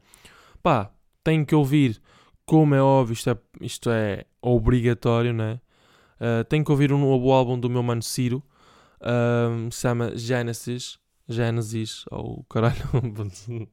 Pá, 0.62 0.92
tenho 1.24 1.44
que 1.44 1.56
ouvir, 1.56 2.00
como 2.46 2.76
é 2.76 2.82
óbvio, 2.84 3.14
isto 3.14 3.32
é, 3.32 3.38
isto 3.62 3.90
é 3.90 4.26
obrigatório, 4.40 5.34
né? 5.34 5.60
Uh, 6.22 6.44
tenho 6.44 6.64
que 6.64 6.70
ouvir 6.70 6.94
um 6.94 7.00
novo 7.00 7.32
álbum 7.32 7.60
do 7.60 7.68
meu 7.68 7.82
mano 7.82 8.04
Ciro, 8.04 8.44
uh, 9.02 9.72
se 9.72 9.82
chama 9.82 10.16
Genesis. 10.16 11.04
Genesis, 11.28 12.06
ou 12.12 12.40
oh, 12.40 12.44
caralho, 12.46 12.76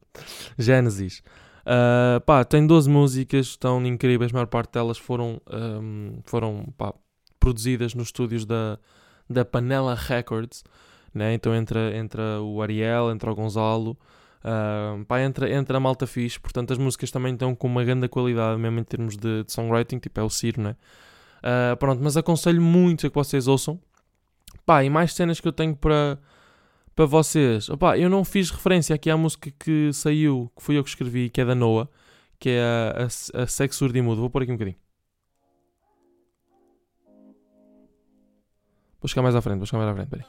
Genesis. 0.58 1.22
Uh, 1.62 2.20
pá, 2.22 2.44
tem 2.44 2.66
12 2.66 2.90
músicas, 2.90 3.46
estão 3.46 3.84
incríveis, 3.86 4.32
a 4.32 4.34
maior 4.34 4.46
parte 4.46 4.72
delas 4.72 4.98
foram, 4.98 5.40
um, 5.52 6.18
foram 6.24 6.66
pá, 6.76 6.92
produzidas 7.38 7.94
nos 7.94 8.08
estúdios 8.08 8.44
da, 8.44 8.78
da 9.30 9.44
Panela 9.44 9.94
Records, 9.94 10.64
né? 11.14 11.34
então 11.34 11.54
entra, 11.54 11.96
entra 11.96 12.40
o 12.40 12.60
Ariel, 12.62 13.12
entra 13.12 13.30
o 13.30 13.34
Gonzalo, 13.34 13.96
uh, 14.42 15.04
pá, 15.04 15.20
entra, 15.20 15.48
entra 15.52 15.76
a 15.76 15.80
malta 15.80 16.06
fixe, 16.06 16.40
portanto 16.40 16.72
as 16.72 16.78
músicas 16.78 17.12
também 17.12 17.34
estão 17.34 17.54
com 17.54 17.68
uma 17.68 17.84
grande 17.84 18.08
qualidade, 18.08 18.58
mesmo 18.60 18.80
em 18.80 18.84
termos 18.84 19.16
de, 19.16 19.44
de 19.44 19.52
songwriting, 19.52 19.98
tipo 19.98 20.18
é 20.18 20.22
o 20.22 20.30
Ciro, 20.30 20.60
né? 20.62 20.74
Uh, 21.42 21.76
pronto, 21.76 22.02
mas 22.02 22.16
aconselho 22.16 22.62
muito 22.62 23.06
a 23.06 23.10
que 23.10 23.14
vocês 23.14 23.46
ouçam. 23.46 23.78
Pá, 24.64 24.84
e 24.84 24.90
mais 24.90 25.12
cenas 25.12 25.40
que 25.40 25.46
eu 25.46 25.52
tenho 25.52 25.74
para 25.74 26.18
para 26.94 27.06
vocês. 27.06 27.68
Opa, 27.68 27.98
eu 27.98 28.08
não 28.08 28.24
fiz 28.24 28.50
referência 28.50 28.94
aqui 28.94 29.10
à 29.10 29.16
música 29.16 29.50
que 29.58 29.92
saiu, 29.92 30.50
que 30.56 30.62
fui 30.62 30.76
eu 30.76 30.84
que 30.84 30.90
escrevi, 30.90 31.30
que 31.30 31.40
é 31.40 31.44
da 31.44 31.54
Noah, 31.54 31.88
que 32.38 32.50
é 32.50 32.60
a, 32.62 33.04
a, 33.38 33.42
a 33.42 33.46
Sexo 33.46 33.78
Surdo 33.78 34.02
Vou 34.16 34.30
pôr 34.30 34.42
aqui 34.42 34.52
um 34.52 34.56
bocadinho. 34.56 34.76
Vou 39.00 39.08
chegar 39.08 39.22
mais 39.22 39.34
à 39.34 39.42
frente, 39.42 39.58
vou 39.58 39.66
chegar 39.66 39.78
mais 39.84 39.90
à 39.90 39.94
frente, 39.94 40.08
peraí. 40.08 40.26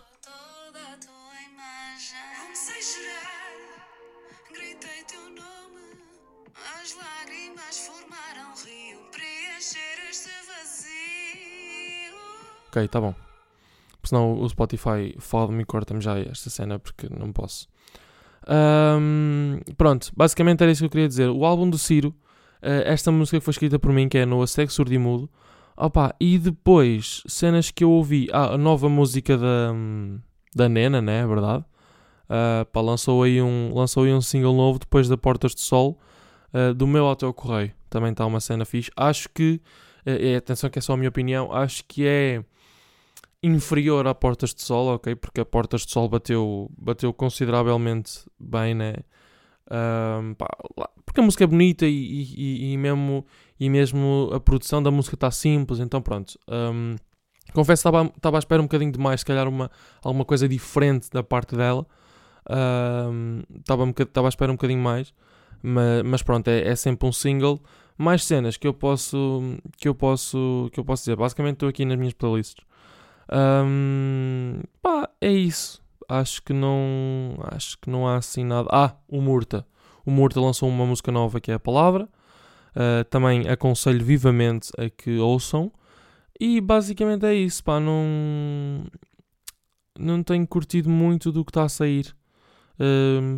Ok, 12.69 12.87
tá 12.87 12.99
bom 12.99 13.32
senão 14.03 14.39
o 14.39 14.49
Spotify 14.49 15.15
fala-me 15.19 15.63
e 15.63 15.65
corta-me 15.65 16.01
já 16.01 16.19
esta 16.19 16.49
cena 16.49 16.79
porque 16.79 17.07
não 17.09 17.31
posso. 17.31 17.67
Um, 18.47 19.59
pronto, 19.77 20.11
basicamente 20.15 20.61
era 20.61 20.71
isso 20.71 20.81
que 20.81 20.85
eu 20.85 20.89
queria 20.89 21.07
dizer. 21.07 21.29
O 21.29 21.45
álbum 21.45 21.69
do 21.69 21.77
Ciro, 21.77 22.09
uh, 22.61 22.83
esta 22.85 23.11
música 23.11 23.39
que 23.39 23.43
foi 23.45 23.51
escrita 23.51 23.79
por 23.79 23.91
mim, 23.91 24.09
que 24.09 24.17
é 24.17 24.25
No 24.25 24.45
Sexo 24.45 24.75
Surdo 24.75 24.93
e 24.93 24.97
Mudo. 24.97 25.29
Opa, 25.75 26.15
e 26.19 26.37
depois, 26.37 27.23
cenas 27.25 27.71
que 27.71 27.83
eu 27.83 27.89
ouvi. 27.89 28.27
Ah, 28.31 28.53
a 28.53 28.57
nova 28.57 28.87
música 28.87 29.37
da, 29.37 29.73
da 30.55 30.69
Nena, 30.69 31.01
né? 31.01 31.21
É 31.21 31.27
verdade. 31.27 31.65
Uh, 32.25 32.65
pá, 32.71 32.81
lançou, 32.81 33.23
aí 33.23 33.41
um, 33.41 33.71
lançou 33.73 34.03
aí 34.03 34.13
um 34.13 34.21
single 34.21 34.55
novo 34.55 34.79
depois 34.79 35.09
da 35.09 35.17
Portas 35.17 35.55
de 35.55 35.61
Sol. 35.61 35.99
Uh, 36.53 36.73
do 36.73 36.85
meu 36.85 37.09
até 37.09 37.25
ao 37.25 37.33
correio. 37.33 37.71
Também 37.89 38.11
está 38.11 38.25
uma 38.25 38.39
cena 38.39 38.65
fixe. 38.65 38.91
Acho 38.95 39.27
que. 39.29 39.59
Uh, 40.05 40.37
atenção, 40.37 40.69
que 40.69 40.77
é 40.77 40.81
só 40.81 40.93
a 40.93 40.97
minha 40.97 41.09
opinião. 41.09 41.51
Acho 41.51 41.83
que 41.87 42.05
é 42.05 42.43
inferior 43.43 44.07
a 44.07 44.15
Portas 44.15 44.53
de 44.53 44.61
Sol, 44.61 44.95
ok? 44.95 45.15
Porque 45.15 45.41
a 45.41 45.45
Portas 45.45 45.85
de 45.85 45.91
Sol 45.91 46.07
bateu, 46.07 46.71
bateu 46.77 47.13
consideravelmente 47.13 48.21
bem, 48.39 48.73
né? 48.73 48.95
Um, 49.69 50.33
pá, 50.33 50.47
porque 51.05 51.19
a 51.19 51.23
música 51.23 51.43
é 51.43 51.47
bonita 51.47 51.85
e, 51.85 51.91
e, 51.91 52.73
e, 52.73 52.77
mesmo, 52.77 53.25
e 53.59 53.69
mesmo 53.69 54.29
a 54.33 54.39
produção 54.39 54.81
da 54.81 54.89
música 54.89 55.15
está 55.15 55.29
simples, 55.29 55.79
então 55.79 56.01
pronto. 56.01 56.39
Um, 56.47 56.95
confesso 57.53 57.83
que 57.83 57.89
estava 58.15 58.37
à 58.37 58.39
espera 58.39 58.61
um 58.61 58.65
bocadinho 58.65 58.91
demais, 58.91 59.19
se 59.19 59.25
calhar 59.25 59.47
uma, 59.47 59.69
alguma 60.01 60.25
coisa 60.25 60.47
diferente 60.47 61.09
da 61.11 61.21
parte 61.21 61.55
dela. 61.55 61.85
Estava 63.59 63.83
um, 63.83 63.93
à 64.25 64.29
espera 64.29 64.51
um 64.51 64.55
bocadinho 64.55 64.81
mais, 64.81 65.13
mas, 65.61 66.03
mas 66.03 66.23
pronto, 66.23 66.47
é, 66.47 66.67
é 66.67 66.75
sempre 66.75 67.07
um 67.07 67.11
single. 67.11 67.61
Mais 67.97 68.23
cenas 68.25 68.57
que 68.57 68.67
eu 68.67 68.73
posso 68.73 69.57
que 69.77 69.87
eu 69.87 69.93
posso 69.93 70.69
que 70.73 70.79
eu 70.79 70.83
posso 70.83 71.03
dizer. 71.03 71.15
Basicamente 71.15 71.53
estou 71.53 71.69
aqui 71.69 71.85
nas 71.85 71.97
minhas 71.97 72.13
playlists. 72.13 72.65
Um, 73.31 74.61
pá, 74.81 75.09
é 75.21 75.31
isso. 75.31 75.81
Acho 76.07 76.41
que 76.43 76.53
não. 76.53 77.35
Acho 77.51 77.77
que 77.79 77.89
não 77.89 78.07
há 78.07 78.17
assim 78.17 78.43
nada. 78.43 78.69
Ah, 78.71 78.95
o 79.07 79.21
Murta. 79.21 79.65
O 80.05 80.11
Murta 80.11 80.39
lançou 80.39 80.69
uma 80.69 80.85
música 80.85 81.11
nova 81.11 81.39
que 81.39 81.51
é 81.51 81.55
a 81.55 81.59
Palavra. 81.59 82.09
Uh, 82.75 83.03
também 83.09 83.47
aconselho 83.47 84.03
vivamente 84.03 84.71
a 84.77 84.89
que 84.89 85.17
ouçam. 85.17 85.71
E 86.39 86.59
basicamente 86.59 87.25
é 87.25 87.33
isso, 87.33 87.63
pá. 87.63 87.79
Não. 87.79 88.85
Não 89.97 90.23
tenho 90.23 90.45
curtido 90.47 90.89
muito 90.89 91.31
do 91.31 91.45
que 91.45 91.51
está 91.51 91.63
a 91.63 91.69
sair. 91.69 92.15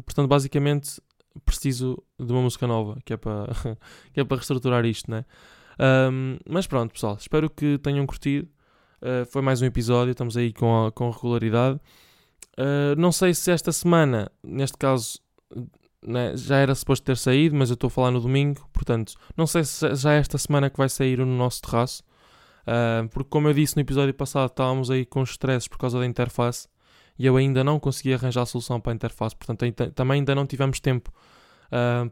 Portanto, 0.05 0.27
basicamente 0.27 1.01
preciso 1.43 2.01
de 2.19 2.31
uma 2.31 2.41
música 2.41 2.65
nova 2.65 2.97
que 3.03 3.13
é 3.13 3.17
para 3.17 3.47
que 4.13 4.19
é 4.19 4.23
para 4.23 4.37
reestruturar 4.37 4.85
isto, 4.85 5.11
né? 5.11 5.25
Um, 5.79 6.37
mas 6.47 6.67
pronto, 6.67 6.93
pessoal, 6.93 7.17
espero 7.19 7.49
que 7.49 7.77
tenham 7.79 8.05
curtido. 8.05 8.47
Uh, 9.05 9.23
foi 9.27 9.43
mais 9.43 9.61
um 9.61 9.65
episódio, 9.65 10.13
estamos 10.13 10.35
aí 10.35 10.51
com, 10.51 10.87
a, 10.87 10.91
com 10.91 11.11
regularidade. 11.11 11.79
Uh, 12.57 12.97
não 12.97 13.11
sei 13.11 13.35
se 13.35 13.51
esta 13.51 13.71
semana, 13.71 14.31
neste 14.43 14.75
caso, 14.79 15.19
né, 16.01 16.35
já 16.35 16.57
era 16.57 16.73
suposto 16.73 17.05
ter 17.05 17.15
saído, 17.15 17.55
mas 17.55 17.69
eu 17.69 17.75
estou 17.75 17.89
a 17.89 17.91
falar 17.91 18.09
no 18.09 18.19
domingo, 18.19 18.67
portanto, 18.73 19.13
não 19.37 19.45
sei 19.45 19.63
se 19.63 19.93
já 19.93 20.13
é 20.13 20.17
esta 20.17 20.39
semana 20.39 20.71
que 20.71 20.77
vai 20.77 20.89
sair 20.89 21.19
no 21.19 21.37
nosso 21.37 21.61
terraço. 21.61 22.01
Uh, 22.61 23.07
porque, 23.09 23.29
como 23.29 23.47
eu 23.47 23.53
disse 23.53 23.75
no 23.75 23.83
episódio 23.83 24.11
passado, 24.11 24.49
estávamos 24.49 24.89
aí 24.89 25.05
com 25.05 25.21
estresses 25.21 25.67
por 25.67 25.77
causa 25.77 25.99
da 25.99 26.05
interface 26.07 26.67
e 27.19 27.27
eu 27.27 27.37
ainda 27.37 27.63
não 27.63 27.79
consegui 27.79 28.11
arranjar 28.11 28.41
a 28.41 28.45
solução 28.47 28.81
para 28.81 28.91
a 28.91 28.95
interface, 28.95 29.35
portanto, 29.35 29.91
também 29.93 30.15
ainda 30.15 30.33
não 30.33 30.47
tivemos 30.47 30.79
tempo. 30.79 31.13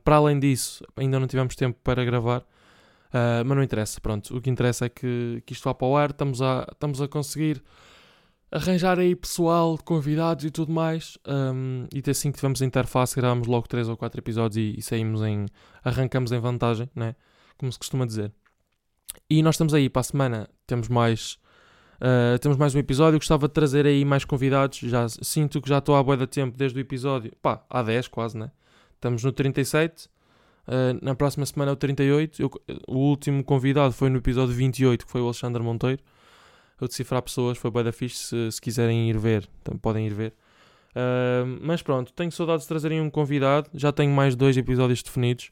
Para 0.04 0.18
além 0.18 0.40
disso, 0.40 0.86
ainda 0.96 1.20
não 1.20 1.26
tivemos 1.28 1.56
tempo 1.56 1.78
para 1.84 2.06
gravar. 2.06 2.46
Uh, 3.14 3.46
mas 3.46 3.56
não 3.56 3.64
interessa, 3.64 4.02
pronto. 4.02 4.36
O 4.36 4.42
que 4.42 4.50
interessa 4.50 4.86
é 4.86 4.90
que, 4.90 5.44
que 5.46 5.54
isto 5.54 5.64
vá 5.64 5.74
para 5.74 5.88
o 5.88 5.96
ar, 5.96 6.10
estamos 6.10 6.42
a, 6.42 6.68
estamos 6.72 7.00
a 7.00 7.08
conseguir 7.08 7.62
arranjar 8.52 9.00
aí 9.00 9.16
pessoal, 9.16 9.78
convidados 9.84 10.46
e 10.46 10.52
tudo 10.52 10.72
mais. 10.72 11.18
Um, 11.28 11.88
e 11.94 12.10
assim 12.10 12.32
que 12.32 12.38
tivemos 12.38 12.62
a 12.62 12.66
interface, 12.66 13.16
gravámos 13.16 13.48
logo 13.48 13.68
3 13.68 13.88
ou 13.90 13.98
4 13.98 14.20
episódios 14.20 14.58
e, 14.58 14.80
e, 14.80 14.82
saímos 14.82 15.22
em. 15.22 15.46
arrancamos 15.84 16.32
em 16.32 16.40
vantagem, 16.40 16.90
né? 16.96 17.16
Como 17.58 17.72
se 17.72 17.78
costuma 17.78 18.06
dizer. 18.06 18.32
E 19.30 19.44
nós 19.44 19.56
estamos 19.56 19.74
aí 19.74 19.90
para 19.90 20.00
a 20.02 20.04
semana, 20.04 20.50
temos 20.66 20.88
mais. 20.88 21.38
Uh, 21.96 22.38
temos 22.40 22.58
mais 22.58 22.76
um 22.76 22.80
episódio. 22.80 23.20
Gostava 23.20 23.48
de 23.48 23.54
trazer 23.54 23.86
aí 23.86 24.04
mais 24.04 24.26
convidados. 24.26 24.80
Já 24.80 25.08
sinto 25.08 25.62
que 25.62 25.70
já 25.70 25.78
estou 25.78 25.96
à 25.96 26.04
boia 26.04 26.18
da 26.18 26.28
tempo 26.28 26.58
desde 26.58 26.80
o 26.80 26.82
episódio. 26.82 27.32
Pá, 27.42 27.64
há 27.70 27.82
10 27.84 28.08
quase, 28.08 28.38
né? 28.38 28.52
Estamos 28.96 29.24
no 29.24 29.32
37. 29.32 30.10
Uh, 30.68 30.98
na 31.02 31.14
próxima 31.16 31.46
semana 31.46 31.72
é 31.72 31.74
o 31.74 31.76
38. 31.76 32.42
Eu, 32.42 32.52
o 32.88 32.98
último 32.98 33.44
convidado 33.44 33.94
foi 33.94 34.10
no 34.10 34.18
episódio 34.18 34.54
28, 34.56 35.06
que 35.06 35.12
foi 35.12 35.22
o 35.22 35.26
Alexandre 35.26 35.62
Monteiro. 35.62 36.02
Eu 36.80 36.88
decifrar 36.88 37.22
pessoas, 37.22 37.58
foi 37.58 37.72
bem 37.72 37.84
da 37.84 37.92
fixe. 37.92 38.18
Se, 38.18 38.52
se, 38.52 38.62
quiserem 38.62 39.10
ir 39.10 39.18
ver, 39.18 39.48
podem 39.82 40.08
ir 40.08 40.14
ver. 40.14 40.34
Uh, 40.92 41.60
mas 41.62 41.82
pronto, 41.82 42.14
tenho 42.14 42.32
saudades 42.32 42.64
de 42.64 42.68
trazerem 42.70 43.02
um 43.02 43.10
convidado. 43.10 43.70
Já 43.74 43.92
tenho 43.92 44.12
mais 44.12 44.36
dois 44.36 44.58
episódios 44.58 45.02
definidos. 45.04 45.52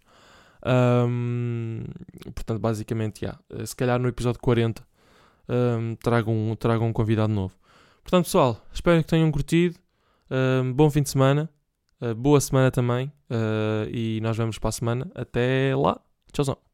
Um, 0.64 1.84
portanto, 2.36 2.60
basicamente, 2.60 3.24
yeah, 3.24 3.40
se 3.66 3.76
calhar 3.76 4.00
no 4.00 4.08
episódio 4.08 4.40
40 4.40 4.86
um, 5.50 5.96
trago, 5.96 6.32
um, 6.32 6.56
trago 6.56 6.86
um 6.86 6.94
convidado 6.94 7.34
novo. 7.34 7.56
Portanto, 8.04 8.26
pessoal, 8.26 8.62
espero 8.74 9.02
que 9.04 9.10
tenham 9.10 9.32
curtido. 9.32 9.76
Um, 10.30 10.72
bom 10.74 10.90
fim 10.90 11.02
de 11.02 11.10
semana. 11.10 11.50
Uh, 12.02 12.16
boa 12.16 12.42
semana 12.42 12.72
também. 12.72 13.12
Uh, 13.30 13.88
e 13.92 14.20
nós 14.22 14.36
vemos 14.36 14.58
para 14.58 14.70
a 14.70 14.72
semana. 14.72 15.12
Até 15.14 15.76
lá. 15.76 16.00
Tchauzão. 16.34 16.71